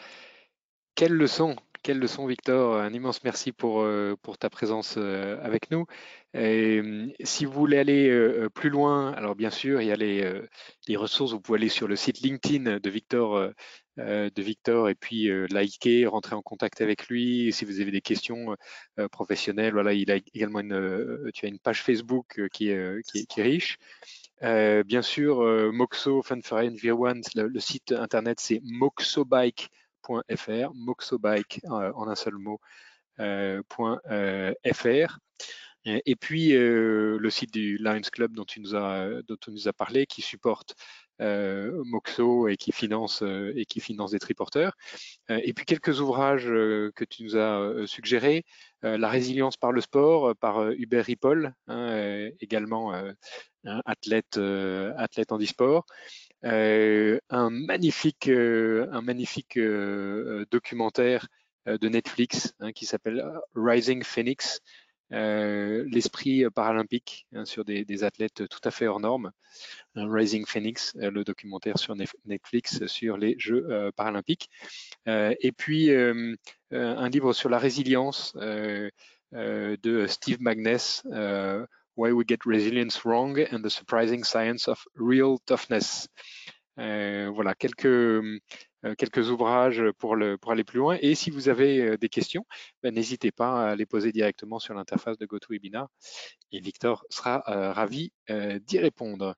Quelle 0.96 1.14
leçon 1.14 1.56
quelle 1.86 2.00
leçon, 2.00 2.26
Victor? 2.26 2.78
Un 2.78 2.92
immense 2.94 3.24
merci 3.24 3.52
pour, 3.52 3.82
euh, 3.82 4.16
ta 4.40 4.50
présence 4.50 4.96
euh, 4.98 5.38
avec 5.44 5.70
nous. 5.70 5.86
Et, 6.34 6.82
si 7.24 7.46
vous 7.46 7.52
voulez 7.52 7.78
aller 7.78 8.10
euh, 8.10 8.50
plus 8.50 8.72
loin, 8.72 9.12
alors 9.12 9.36
bien 9.36 9.52
sûr, 9.52 9.80
il 9.82 9.88
y 9.88 9.92
a 9.92 9.96
les, 9.96 10.98
ressources. 10.98 11.34
Vous 11.34 11.40
pouvez 11.40 11.60
aller 11.60 11.70
sur 11.70 11.88
le 11.88 11.96
site 11.96 12.22
LinkedIn 12.22 12.80
de 12.80 12.90
Victor, 12.90 13.52
de 13.98 14.42
Victor 14.42 14.90
et 14.90 14.96
puis 14.96 15.30
liker, 15.52 16.08
rentrer 16.08 16.34
en 16.34 16.42
contact 16.42 16.82
avec 16.82 17.08
lui. 17.08 17.54
Si 17.54 17.66
vous 17.66 17.80
avez 17.80 17.92
des 17.92 18.02
questions 18.02 18.56
professionnelles, 19.12 19.74
voilà, 19.74 19.94
il 19.94 20.10
a 20.10 20.16
également 20.16 20.62
une, 20.62 21.30
tu 21.36 21.46
as 21.46 21.50
une 21.50 21.60
page 21.60 21.84
Facebook 21.84 22.42
qui 22.52 22.70
est, 22.70 23.04
riche. 23.38 23.78
Bien 24.84 25.02
sûr, 25.02 25.42
Moxo 25.74 26.22
Fun 26.22 26.42
for 26.44 26.60
Environment, 26.60 27.22
le, 27.36 27.48
le 27.48 27.60
site 27.60 27.92
internet 27.92 28.40
c'est 28.40 28.62
moxobike.com 28.64 29.70
.fr, 30.36 30.74
moxobike 30.74 31.62
euh, 31.66 31.92
en 31.94 32.08
un 32.08 32.16
seul 32.16 32.36
mot, 32.36 32.60
euh, 33.20 33.62
euh, 34.12 34.54
.fr. 34.74 35.20
Et 35.88 36.16
puis 36.16 36.50
le 36.54 37.30
site 37.30 37.54
du 37.54 37.78
Lions 37.78 38.02
Club 38.12 38.34
dont 38.34 38.44
tu 38.44 38.60
nous 38.60 38.76
as, 38.76 39.22
dont 39.28 39.36
tu 39.40 39.52
nous 39.52 39.68
as 39.68 39.74
parlé, 39.74 40.08
qui 40.08 40.24
supporte 40.24 40.74
Moxo 41.20 42.48
et 42.48 42.58
qui 42.58 42.72
finance 42.72 43.22
et 43.22 43.66
qui 43.66 43.80
finance 43.80 44.12
des 44.12 44.20
triporteurs. 44.20 44.76
et 45.30 45.54
puis 45.54 45.66
quelques 45.66 46.02
ouvrages 46.02 46.46
que 46.46 47.04
tu 47.10 47.24
nous 47.24 47.38
as 47.38 47.88
suggérés, 47.88 48.44
La 48.82 49.10
résilience 49.10 49.58
par 49.58 49.72
le 49.72 49.82
sport 49.82 50.36
par 50.36 50.72
Hubert 50.72 51.06
Ripoll, 51.06 51.54
hein, 51.68 52.30
également 52.40 52.94
athlète 53.64 54.38
athlète 54.38 55.32
en. 55.32 55.38
Euh, 56.46 57.20
un 57.30 57.50
magnifique, 57.50 58.28
euh, 58.28 58.88
un 58.92 59.02
magnifique 59.02 59.58
euh, 59.58 60.46
documentaire 60.52 61.28
de 61.66 61.90
Netflix 61.90 62.54
hein, 62.60 62.72
qui 62.72 62.86
s'appelle 62.86 63.26
Rising 63.56 64.04
Phoenix, 64.04 64.60
l'esprit 65.12 66.46
paralympique 66.54 67.28
hein, 67.34 67.46
sur 67.46 67.66
des, 67.66 68.04
athlètes 68.04 68.48
tout 68.48 68.60
à 68.64 68.72
fait 68.72 68.88
hors 68.88 69.00
normes. 69.00 69.32
Rising 69.96 70.46
Phoenix, 70.46 70.94
le 70.96 71.24
documentaire 71.24 71.78
sur 71.78 71.96
Netflix 72.26 72.86
sur 72.88 73.18
les 73.18 73.36
Jeux 73.38 73.92
paralympiques. 73.96 74.50
et 75.08 75.52
puis 75.52 75.92
un 75.92 77.10
livre 77.10 77.34
sur 77.34 77.50
la 77.50 77.60
résilience 77.60 78.36
de 78.36 80.06
Steve 80.08 80.42
Magness, 80.42 81.04
Why 81.98 82.12
We 82.12 82.26
Get 82.28 82.40
Resilience 82.46 83.06
Wrong 83.06 83.40
and 83.52 83.62
the 83.62 83.70
Surprising 83.70 84.24
Science 84.24 84.68
of 84.68 84.86
Real 84.96 85.38
Toughness. 85.46 86.10
Euh, 86.78 87.32
voilà, 87.34 87.56
quelques, 87.56 87.86
euh, 87.86 88.40
quelques 88.98 89.32
ouvrages 89.32 89.84
pour, 89.98 90.16
le, 90.16 90.38
pour 90.38 90.52
aller 90.52 90.64
plus 90.64 90.80
loin. 90.80 90.98
Et 91.02 91.16
si 91.16 91.32
vous 91.32 91.50
avez 91.50 91.82
euh, 91.82 91.98
des 91.98 92.10
questions, 92.10 92.46
ben, 92.84 92.94
n'hésitez 92.94 93.32
pas 93.32 93.72
à 93.72 93.76
les 93.76 93.86
poser 93.86 94.12
directement 94.12 94.60
sur 94.60 94.74
l'interface 94.74 95.18
de 95.18 95.26
GoToWebinar 95.26 95.88
et 96.52 96.60
Victor 96.60 97.06
sera 97.10 97.44
ravi 97.74 98.12
d'y 98.30 98.80
répondre. 98.80 99.36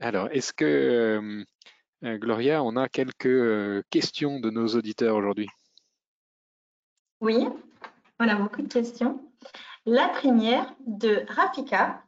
Alors, 0.00 0.28
est-ce 0.30 0.52
que, 0.52 1.44
Gloria, 2.02 2.62
on 2.62 2.76
a 2.76 2.88
quelques 2.88 3.84
questions 3.90 4.38
de 4.40 4.50
nos 4.50 4.68
auditeurs 4.68 5.16
aujourd'hui? 5.16 5.48
Oui, 7.20 7.48
on 8.20 8.28
a 8.28 8.34
beaucoup 8.36 8.62
de 8.62 8.72
questions. 8.72 9.20
La 9.86 10.08
première 10.08 10.74
de 10.86 11.24
Rafika. 11.28 12.04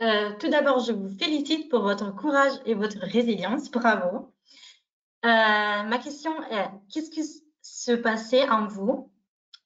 Euh, 0.00 0.32
tout 0.40 0.48
d'abord, 0.48 0.80
je 0.80 0.92
vous 0.92 1.08
félicite 1.16 1.70
pour 1.70 1.82
votre 1.82 2.14
courage 2.14 2.54
et 2.64 2.74
votre 2.74 2.98
résilience. 2.98 3.70
Bravo. 3.70 4.32
Euh, 5.24 5.28
ma 5.84 5.98
question 5.98 6.32
est, 6.44 6.68
qu'est-ce 6.92 7.10
qui 7.10 7.22
se 7.60 7.92
passait 7.92 8.48
en 8.48 8.66
vous? 8.66 9.10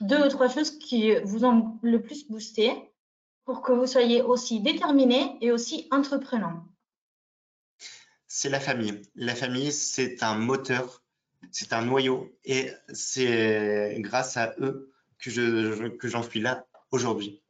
Deux 0.01 0.27
ou 0.27 0.29
trois 0.29 0.49
choses 0.49 0.79
qui 0.79 1.14
vous 1.25 1.45
ont 1.45 1.79
le 1.83 2.03
plus 2.03 2.29
boosté 2.29 2.73
pour 3.45 3.62
que 3.62 3.73
vous 3.73 3.87
soyez 3.87 4.21
aussi 4.21 4.61
déterminé 4.61 5.38
et 5.40 5.51
aussi 5.51 5.88
entreprenant? 5.90 6.66
C'est 8.27 8.51
la 8.51 8.61
famille. 8.61 9.01
La 9.14 9.35
famille, 9.35 9.73
c'est 9.73 10.23
un 10.23 10.37
moteur, 10.37 11.03
c'est 11.51 11.73
un 11.73 11.83
noyau 11.83 12.37
et 12.45 12.71
c'est 12.92 13.97
grâce 14.01 14.37
à 14.37 14.55
eux 14.59 14.92
que 15.19 16.09
j'en 16.09 16.23
suis 16.23 16.40
là 16.40 16.66
aujourd'hui. 16.90 17.42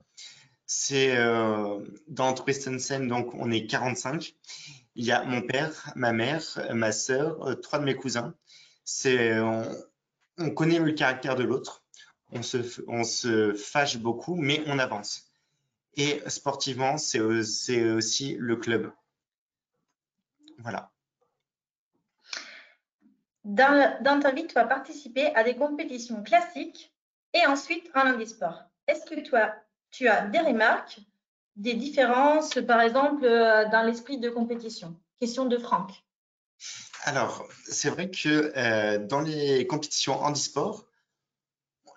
C'est 0.66 1.16
euh, 1.16 1.81
dans 2.09 2.35
Twistensen, 2.35 3.07
donc 3.07 3.35
on 3.35 3.51
est 3.51 3.66
45. 3.66 4.35
Il 4.99 5.05
y 5.05 5.13
a 5.13 5.25
mon 5.25 5.43
père, 5.43 5.93
ma 5.95 6.13
mère, 6.13 6.43
ma 6.73 6.91
sœur, 6.91 7.47
euh, 7.47 7.55
trois 7.55 7.79
de 7.79 7.85
mes 7.85 7.95
cousins. 7.95 8.35
On, 10.39 10.51
connaît 10.55 10.79
le 10.79 10.93
caractère 10.93 11.37
de 11.37 11.45
l'autre. 11.45 11.85
On 12.33 12.43
se, 12.43 13.53
fâche 13.55 13.99
beaucoup, 13.99 14.37
mais 14.37 14.63
on 14.67 14.79
avance. 14.79 15.31
Et 15.97 16.23
sportivement, 16.29 16.97
c'est 16.97 17.21
aussi 17.21 18.37
le 18.39 18.57
club. 18.57 18.91
Voilà. 20.59 20.91
Dans, 23.45 24.03
dans, 24.03 24.19
ta 24.19 24.33
vie, 24.33 24.47
tu 24.47 24.57
as 24.57 24.65
participé 24.65 25.27
à 25.35 25.45
des 25.45 25.57
compétitions 25.57 26.23
classiques 26.23 26.93
et 27.35 27.47
ensuite 27.47 27.91
en 27.95 28.13
handisport. 28.13 28.65
Est-ce 28.87 29.05
que 29.05 29.21
toi, 29.21 29.55
tu 29.91 30.09
as 30.09 30.27
des 30.27 30.41
remarques, 30.41 31.01
des 31.57 31.75
différences, 31.75 32.59
par 32.66 32.81
exemple, 32.81 33.25
euh, 33.25 33.69
dans 33.71 33.83
l'esprit 33.83 34.19
de 34.19 34.31
compétition? 34.31 34.97
Question 35.21 35.47
de 35.47 35.59
Franck. 35.59 35.90
Alors, 37.05 37.47
c'est 37.64 37.90
vrai 37.90 38.11
que 38.11 38.53
euh, 38.57 38.99
dans 38.99 39.21
les 39.21 39.66
compétitions 39.66 40.21
handisport, 40.21 40.87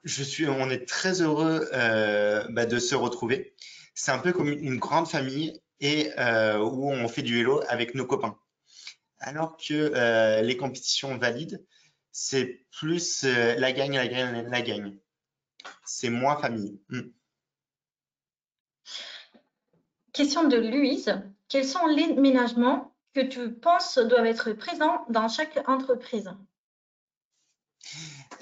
je 0.03 0.47
on 0.47 0.69
est 0.69 0.87
très 0.87 1.21
heureux 1.21 1.69
euh, 1.73 2.45
bah, 2.49 2.65
de 2.65 2.79
se 2.79 2.95
retrouver. 2.95 3.53
C'est 3.95 4.11
un 4.11 4.19
peu 4.19 4.31
comme 4.31 4.47
une 4.47 4.77
grande 4.77 5.07
famille 5.07 5.61
et 5.81 6.11
où 6.17 6.91
on 6.91 7.07
fait 7.07 7.21
du 7.21 7.35
vélo 7.35 7.61
avec 7.67 7.95
nos 7.95 8.05
copains. 8.05 8.37
Alors 9.19 9.57
que 9.57 10.41
les 10.41 10.57
compétitions 10.57 11.17
valides, 11.17 11.65
c'est 12.11 12.65
plus 12.71 13.23
la 13.23 13.71
gagne, 13.71 13.95
la 13.95 14.07
gagne, 14.07 14.47
la 14.47 14.61
gagne. 14.61 14.97
C'est 15.85 16.09
moins 16.09 16.37
famille. 16.37 16.79
Hmm. 16.89 17.09
Question 20.19 20.49
de 20.49 20.57
Louise. 20.57 21.15
Quels 21.47 21.65
sont 21.65 21.87
les 21.87 22.13
ménagements 22.13 22.93
que 23.13 23.21
tu 23.21 23.53
penses 23.53 23.97
doivent 23.97 24.25
être 24.25 24.51
présents 24.51 25.05
dans 25.07 25.29
chaque 25.29 25.57
entreprise? 25.65 26.29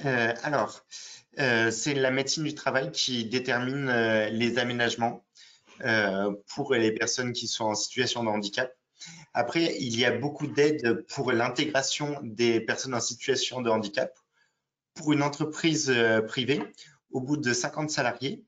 Euh, 0.04 0.34
Alors, 0.42 0.84
euh, 1.38 1.70
c'est 1.70 1.94
la 1.94 2.10
médecine 2.10 2.46
du 2.46 2.56
travail 2.56 2.92
qui 2.92 3.26
détermine 3.26 3.90
euh, 3.90 4.28
les 4.30 4.58
aménagements 4.58 5.24
pour 6.48 6.74
les 6.74 6.92
personnes 6.92 7.32
qui 7.32 7.48
sont 7.48 7.66
en 7.66 7.76
situation 7.76 8.24
de 8.24 8.30
handicap. 8.30 8.74
Après, 9.36 9.76
il 9.80 9.96
y 10.00 10.04
a 10.04 10.18
beaucoup 10.18 10.48
d'aides 10.48 11.06
pour 11.10 11.32
l'intégration 11.32 12.20
des 12.24 12.60
personnes 12.60 12.96
en 12.96 13.00
situation 13.00 13.62
de 13.62 13.70
handicap. 13.70 14.18
Pour 14.96 15.14
une 15.14 15.22
entreprise 15.22 15.94
privée, 16.28 16.64
au 17.12 17.22
bout 17.22 17.38
de 17.38 17.54
50 17.54 17.92
salariés, 17.92 18.44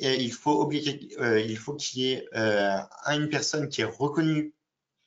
il 0.00 0.32
faut, 0.32 0.70
euh, 0.70 1.40
il 1.40 1.58
faut 1.58 1.74
qu'il 1.74 2.02
y 2.02 2.12
ait 2.12 2.28
euh, 2.34 2.78
une 3.08 3.28
personne 3.28 3.68
qui 3.68 3.82
est 3.82 3.84
reconnue 3.84 4.54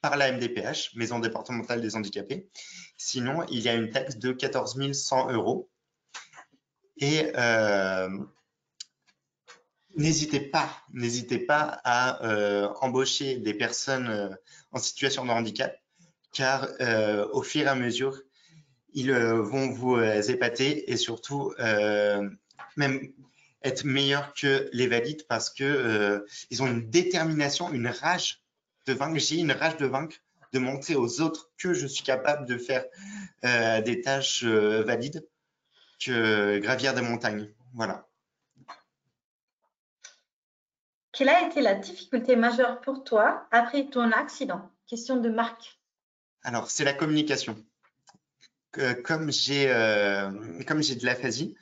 par 0.01 0.17
la 0.17 0.31
MDPH, 0.31 0.95
Maison 0.95 1.19
départementale 1.19 1.81
des 1.81 1.95
handicapés. 1.95 2.49
Sinon, 2.97 3.45
il 3.49 3.59
y 3.59 3.69
a 3.69 3.75
une 3.75 3.89
taxe 3.89 4.17
de 4.17 4.31
14 4.31 4.91
100 4.93 5.31
euros. 5.31 5.69
Et 6.97 7.31
euh, 7.35 8.09
n'hésitez 9.95 10.39
pas, 10.39 10.69
n'hésitez 10.93 11.39
pas 11.39 11.79
à 11.83 12.71
embaucher 12.81 13.37
des 13.37 13.53
personnes 13.53 14.37
en 14.71 14.79
situation 14.79 15.25
de 15.25 15.31
handicap, 15.31 15.75
car 16.33 16.67
au 17.33 17.41
fur 17.41 17.61
et 17.65 17.67
à 17.67 17.75
mesure, 17.75 18.21
ils 18.93 19.13
vont 19.13 19.69
vous 19.69 19.97
épater 19.97 20.91
et 20.91 20.97
surtout 20.97 21.53
même 22.75 23.13
être 23.63 23.83
meilleurs 23.83 24.33
que 24.33 24.69
les 24.71 24.87
valides 24.87 25.25
parce 25.27 25.49
que 25.49 25.63
euh, 25.63 26.25
ils 26.49 26.63
ont 26.63 26.67
une 26.67 26.89
détermination, 26.89 27.71
une 27.71 27.87
rage 27.87 28.41
de 28.85 28.93
vaincre. 28.93 29.19
J'ai 29.19 29.37
une 29.37 29.51
rage 29.51 29.77
de 29.77 29.85
vaincre, 29.85 30.15
de 30.53 30.59
montrer 30.59 30.95
aux 30.95 31.21
autres 31.21 31.49
que 31.57 31.73
je 31.73 31.85
suis 31.87 32.03
capable 32.03 32.45
de 32.45 32.57
faire 32.57 32.85
euh, 33.43 33.81
des 33.81 34.01
tâches 34.01 34.43
euh, 34.43 34.83
valides, 34.83 35.27
que 36.03 36.57
gravir 36.59 36.93
des 36.93 37.01
montagnes. 37.01 37.53
Voilà. 37.73 38.07
Quelle 41.11 41.29
a 41.29 41.45
été 41.45 41.61
la 41.61 41.75
difficulté 41.75 42.35
majeure 42.37 42.79
pour 42.79 43.03
toi 43.03 43.47
après 43.51 43.89
ton 43.89 44.11
accident? 44.11 44.71
Question 44.87 45.17
de 45.17 45.29
Marc. 45.29 45.79
Alors, 46.43 46.71
c'est 46.71 46.85
la 46.85 46.93
communication. 46.93 47.57
Comme 49.03 49.31
j'ai 49.31 49.65
de 49.65 51.05
l'aphasie, 51.05 51.57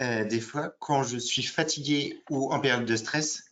euh, 0.00 0.24
des 0.24 0.40
fois, 0.40 0.74
quand 0.78 1.02
je 1.02 1.18
suis 1.18 1.42
fatigué 1.42 2.22
ou 2.30 2.52
en 2.52 2.60
période 2.60 2.86
de 2.86 2.96
stress, 2.96 3.44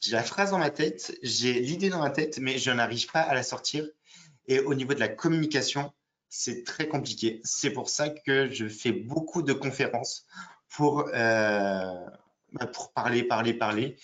j'ai 0.00 0.12
la 0.12 0.22
phrase 0.22 0.50
dans 0.50 0.58
ma 0.58 0.70
tête, 0.70 1.16
j'ai 1.22 1.60
l'idée 1.60 1.90
dans 1.90 2.00
ma 2.00 2.10
tête, 2.10 2.38
mais 2.38 2.58
je 2.58 2.70
n'arrive 2.70 3.10
pas 3.10 3.20
à 3.20 3.34
la 3.34 3.42
sortir. 3.42 3.86
Et 4.46 4.60
au 4.60 4.74
niveau 4.74 4.94
de 4.94 5.00
la 5.00 5.08
communication, 5.08 5.92
c'est 6.28 6.64
très 6.64 6.88
compliqué. 6.88 7.40
C'est 7.44 7.70
pour 7.70 7.88
ça 7.90 8.08
que 8.10 8.50
je 8.50 8.68
fais 8.68 8.92
beaucoup 8.92 9.42
de 9.42 9.52
conférences 9.52 10.26
pour, 10.68 11.08
euh, 11.08 12.06
bah, 12.52 12.66
pour 12.66 12.92
parler, 12.92 13.22
parler, 13.22 13.54
parler 13.54 13.96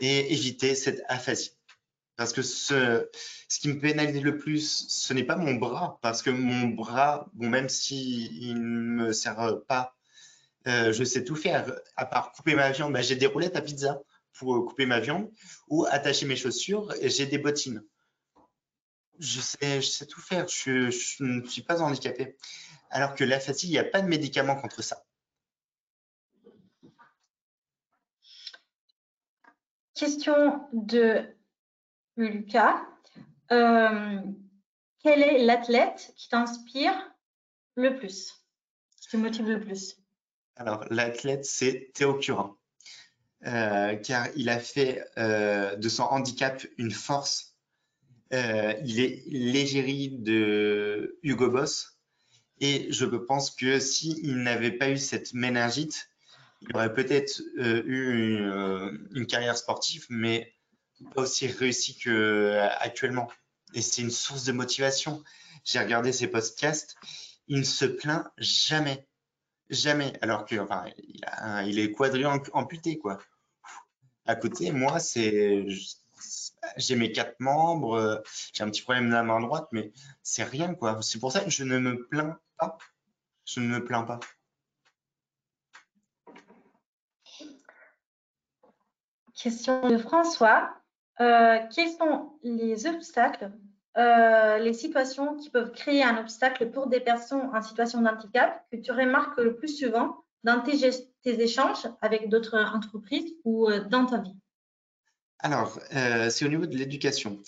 et 0.00 0.32
éviter 0.32 0.74
cette 0.74 1.02
aphasie. 1.08 1.56
Parce 2.16 2.32
que 2.32 2.42
ce, 2.42 3.08
qui 3.48 3.68
me 3.68 3.78
pénalise 3.78 4.22
le 4.22 4.38
plus, 4.38 4.86
ce 4.88 5.14
n'est 5.14 5.24
pas 5.24 5.36
mon 5.36 5.54
bras, 5.54 5.98
parce 6.02 6.22
que 6.22 6.30
mon 6.30 6.68
bras, 6.68 7.28
bon, 7.32 7.48
même 7.48 7.68
s'il 7.68 8.54
ne 8.54 9.04
me 9.04 9.12
sert 9.12 9.60
pas 9.66 9.96
euh, 10.66 10.92
je 10.92 11.04
sais 11.04 11.24
tout 11.24 11.36
faire. 11.36 11.72
À 11.96 12.06
part 12.06 12.32
couper 12.32 12.54
ma 12.54 12.70
viande, 12.70 12.92
bah, 12.92 13.02
j'ai 13.02 13.16
des 13.16 13.26
roulettes 13.26 13.56
à 13.56 13.62
pizza 13.62 14.00
pour 14.32 14.56
euh, 14.56 14.64
couper 14.64 14.86
ma 14.86 15.00
viande 15.00 15.30
ou 15.68 15.84
attacher 15.86 16.26
mes 16.26 16.36
chaussures 16.36 16.92
j'ai 17.02 17.26
des 17.26 17.38
bottines. 17.38 17.84
Je 19.18 19.40
sais, 19.40 19.80
je 19.80 19.86
sais 19.86 20.06
tout 20.06 20.20
faire. 20.20 20.48
Je, 20.48 21.22
ne 21.22 21.46
suis 21.46 21.62
pas 21.62 21.80
handicapé. 21.80 22.36
Alors 22.90 23.14
que 23.14 23.24
la 23.24 23.40
fatigue, 23.40 23.70
il 23.70 23.72
n'y 23.72 23.78
a 23.78 23.84
pas 23.84 24.00
de 24.00 24.08
médicament 24.08 24.56
contre 24.56 24.82
ça. 24.82 25.04
Question 29.94 30.68
de 30.72 31.24
Lucas. 32.16 32.82
Euh, 33.50 34.20
quel 35.02 35.22
est 35.22 35.44
l'athlète 35.44 36.12
qui 36.16 36.28
t'inspire 36.28 36.94
le 37.74 37.96
plus, 37.96 38.44
qui 39.00 39.08
te 39.08 39.16
motive 39.16 39.48
le 39.48 39.60
plus? 39.60 40.01
Alors, 40.56 40.84
l'athlète, 40.90 41.44
c'est 41.44 41.90
Théo 41.94 42.14
Curin, 42.14 42.56
euh, 43.46 43.96
car 43.96 44.28
il 44.36 44.48
a 44.48 44.58
fait 44.58 45.04
euh, 45.16 45.76
de 45.76 45.88
son 45.88 46.04
handicap 46.04 46.64
une 46.78 46.90
force. 46.90 47.56
Euh, 48.32 48.74
il 48.84 49.00
est 49.00 49.22
l'égérie 49.26 50.10
de 50.10 51.18
Hugo 51.22 51.50
Boss, 51.50 51.98
et 52.60 52.92
je 52.92 53.04
pense 53.04 53.50
que 53.50 53.80
s'il 53.80 54.36
n'avait 54.42 54.72
pas 54.72 54.90
eu 54.90 54.98
cette 54.98 55.32
méningite, 55.34 56.08
il 56.60 56.76
aurait 56.76 56.94
peut-être 56.94 57.42
eu 57.56 58.38
une, 59.10 59.26
carrière 59.26 59.56
sportive, 59.56 60.06
mais 60.10 60.54
pas 61.14 61.22
aussi 61.22 61.48
réussi 61.48 61.98
qu'actuellement. 61.98 63.28
Et 63.74 63.82
c'est 63.82 64.02
une 64.02 64.12
source 64.12 64.44
de 64.44 64.52
motivation. 64.52 65.24
J'ai 65.64 65.80
regardé 65.80 66.12
ses 66.12 66.28
podcasts, 66.28 66.94
il 67.48 67.58
ne 67.58 67.64
se 67.64 67.84
plaint 67.84 68.26
jamais 68.38 69.08
Jamais. 69.72 70.12
Alors 70.20 70.44
que, 70.44 70.56
enfin, 70.60 70.84
il, 71.66 71.78
est 71.78 71.92
quadrillon 71.92 72.42
amputé, 72.52 72.98
quoi. 72.98 73.18
À 74.26 74.36
côté, 74.36 74.70
moi, 74.70 75.00
c'est, 75.00 75.66
j'ai 76.76 76.94
mes 76.94 77.10
quatre 77.10 77.40
membres, 77.40 78.22
j'ai 78.52 78.62
un 78.62 78.70
petit 78.70 78.82
problème 78.82 79.08
de 79.08 79.14
la 79.14 79.22
main 79.22 79.40
droite, 79.40 79.68
mais 79.72 79.90
c'est 80.22 80.44
rien, 80.44 80.74
quoi. 80.74 81.00
C'est 81.00 81.18
pour 81.18 81.32
ça 81.32 81.40
que 81.40 81.50
je 81.50 81.64
ne 81.64 81.78
me 81.78 82.06
plains 82.06 82.38
pas. 82.58 82.76
Je 83.46 83.60
ne 83.60 83.66
me 83.66 83.82
plains 83.82 84.04
pas. 84.04 84.20
Question 89.34 89.88
de 89.88 89.96
François. 89.96 90.76
Euh, 91.20 91.58
quels 91.74 91.90
sont 91.92 92.38
les 92.42 92.86
obstacles 92.86 93.50
euh, 93.98 94.58
les 94.58 94.72
situations 94.72 95.36
qui 95.36 95.50
peuvent 95.50 95.72
créer 95.72 96.02
un 96.02 96.16
obstacle 96.18 96.70
pour 96.70 96.86
des 96.86 97.00
personnes 97.00 97.50
en 97.52 97.60
situation 97.60 98.00
d'handicap 98.00 98.64
que 98.70 98.78
tu 98.78 98.90
remarques 98.90 99.38
le 99.38 99.54
plus 99.54 99.76
souvent 99.76 100.24
dans 100.44 100.60
tes, 100.62 100.78
échanges 101.24 101.86
avec 102.00 102.30
d'autres 102.30 102.56
entreprises 102.56 103.34
ou 103.44 103.68
euh, 103.68 103.84
dans 103.84 104.06
ta 104.06 104.18
vie? 104.18 104.34
Alors, 105.40 105.78
euh, 105.94 106.30
c'est 106.30 106.46
au 106.46 106.48
niveau 106.48 106.66
de 106.66 106.76
l'éducation. 106.76 107.38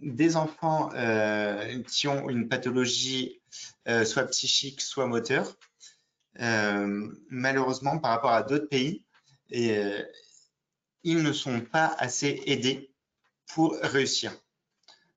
des 0.00 0.36
enfants 0.36 0.88
qui 1.86 2.08
ont 2.08 2.28
une 2.30 2.48
pathologie 2.48 3.42
soit 4.04 4.24
psychique, 4.24 4.80
soit 4.80 5.06
moteur, 5.06 5.54
malheureusement, 6.38 7.98
par 7.98 8.12
rapport 8.12 8.32
à 8.32 8.42
d'autres 8.42 8.68
pays, 8.68 9.04
ils 9.50 11.22
ne 11.22 11.32
sont 11.32 11.60
pas 11.60 11.94
assez 11.98 12.42
aidés 12.46 12.90
pour 13.46 13.76
réussir. 13.82 14.32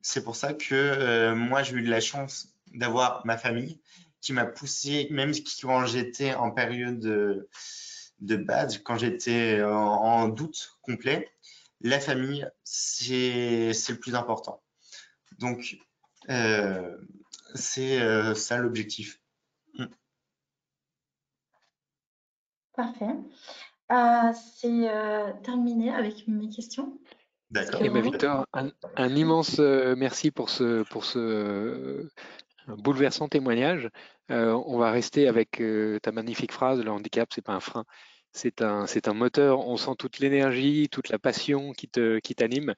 C'est 0.08 0.24
pour 0.24 0.36
ça 0.36 0.54
que 0.54 0.76
euh, 0.76 1.34
moi, 1.34 1.64
j'ai 1.64 1.78
eu 1.78 1.82
de 1.82 1.90
la 1.90 2.00
chance 2.00 2.54
d'avoir 2.76 3.26
ma 3.26 3.40
famille 3.40 3.82
qui 4.22 4.34
m'a 4.34 4.46
poussé, 4.46 5.08
même 5.10 5.32
quand 5.64 5.88
j'étais 5.88 6.36
en 6.36 6.52
période 6.52 7.00
de, 7.00 7.50
de 8.20 8.36
bad, 8.36 8.84
quand 8.84 9.00
j'étais 9.00 9.64
en, 9.64 10.28
doute 10.28 10.78
complet, 10.84 11.28
la 11.82 12.00
famille, 12.00 12.48
c'est 12.64 13.72
le 13.90 13.96
plus 13.96 14.14
important. 14.14 14.62
Donc, 15.40 15.76
euh, 16.30 16.96
c'est 17.56 18.00
euh, 18.00 18.36
ça 18.36 18.60
l'objectif. 18.60 19.20
Mm. 19.74 19.86
Parfait. 22.76 23.16
c'est 24.36 25.42
terminé 25.42 25.90
avec 25.90 26.28
mes 26.28 26.50
questions. 26.50 26.96
D'accord. 27.52 27.82
Victor, 27.82 28.48
un, 28.54 29.16
immense 29.16 29.60
euh, 29.60 29.96
merci 29.96 30.32
pour 30.32 30.50
ce, 30.50 30.84
pour 30.84 31.06
ce, 31.06 32.08
un 32.68 32.76
bouleversant 32.76 33.28
témoignage. 33.30 33.90
on 34.30 34.78
va 34.80 34.92
rester 34.92 35.28
avec 35.28 35.62
ta 36.02 36.12
magnifique 36.12 36.52
phrase, 36.52 36.82
le 36.84 36.92
handicap, 36.92 37.30
c'est 37.34 37.44
pas 37.44 37.54
un 37.54 37.60
frein, 37.60 37.86
c'est 38.32 38.62
un, 38.62 38.88
c'est 38.88 39.08
un 39.08 39.14
moteur. 39.14 39.68
On 39.68 39.78
sent 39.78 39.96
toute 40.00 40.20
l'énergie, 40.20 40.90
toute 40.90 41.10
la 41.10 41.20
passion 41.20 41.72
qui, 41.74 41.88
te, 41.88 42.18
qui 42.20 42.34
t'anime. 42.34 42.74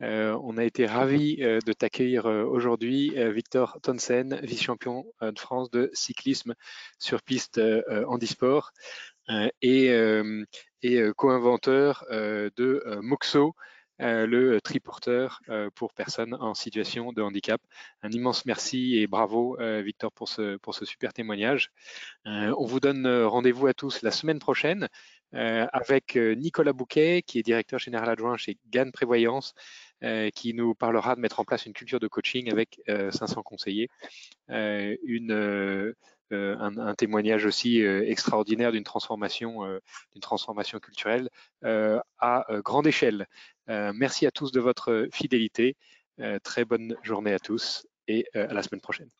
on 0.00 0.58
a 0.58 0.64
été 0.64 0.86
ravis 0.86 1.36
de 1.36 1.72
t'accueillir 1.72 2.26
aujourd'hui, 2.26 3.14
Victor 3.32 3.78
Tonsen, 3.82 4.40
vice-champion 4.42 5.06
de 5.22 5.38
France 5.38 5.70
de 5.70 5.90
cyclisme 5.92 6.54
sur 6.98 7.22
piste 7.22 7.60
handisport 8.08 8.72
et, 9.62 9.92
et 10.82 11.02
co-inventeur 11.16 12.04
de 12.10 12.98
Moxo, 13.00 13.46
euh, 13.48 13.52
le 13.98 14.60
triporteur 14.60 15.40
euh, 15.48 15.70
pour 15.74 15.92
personnes 15.92 16.34
en 16.34 16.54
situation 16.54 17.12
de 17.12 17.22
handicap. 17.22 17.60
Un 18.02 18.10
immense 18.10 18.46
merci 18.46 18.96
et 18.96 19.06
bravo 19.06 19.58
euh, 19.60 19.82
Victor 19.82 20.12
pour 20.12 20.28
ce, 20.28 20.56
pour 20.56 20.74
ce 20.74 20.84
super 20.84 21.12
témoignage. 21.12 21.70
on 22.24 22.64
vous 22.64 22.80
donne 22.80 23.06
rendez-vous 23.24 23.66
à 23.66 23.74
tous 23.74 24.02
la 24.02 24.10
semaine 24.10 24.38
prochaine 24.38 24.88
avec 25.32 26.16
Nicolas 26.16 26.72
Bouquet, 26.72 27.22
qui 27.26 27.38
est 27.38 27.42
directeur 27.42 27.78
général 27.78 28.08
adjoint 28.08 28.38
chez 28.38 28.56
GAN 28.70 28.90
Prévoyance, 28.90 29.54
qui 30.34 30.54
nous 30.54 30.74
parlera 30.74 31.16
de 31.16 31.20
mettre 31.20 31.40
en 31.40 31.44
place 31.44 31.66
une 31.66 31.74
culture 31.74 32.00
de 32.00 32.08
coaching 32.08 32.50
avec 32.50 32.80
500 32.86 33.42
conseillers. 33.42 33.88
une 34.48 35.94
euh, 36.32 36.56
un, 36.58 36.94
témoignage 36.94 37.46
aussi 37.46 37.82
euh, 37.82 38.04
extraordinaire 38.06 38.72
d'une 38.72 38.84
transformation, 38.84 39.64
euh, 39.64 39.80
d'une 40.12 40.20
transformation 40.20 40.78
culturelle 40.78 41.30
à 41.62 42.46
grande 42.64 42.86
échelle. 42.86 43.26
merci 43.66 44.26
à 44.26 44.30
tous 44.30 44.52
de 44.52 44.60
votre 44.60 45.08
fidélité. 45.12 45.76
très 46.42 46.64
bonne 46.64 46.96
journée 47.02 47.32
à 47.32 47.38
tous 47.38 47.86
et 48.08 48.26
à 48.34 48.52
la 48.52 48.62
semaine 48.62 48.80
prochaine. 48.80 49.10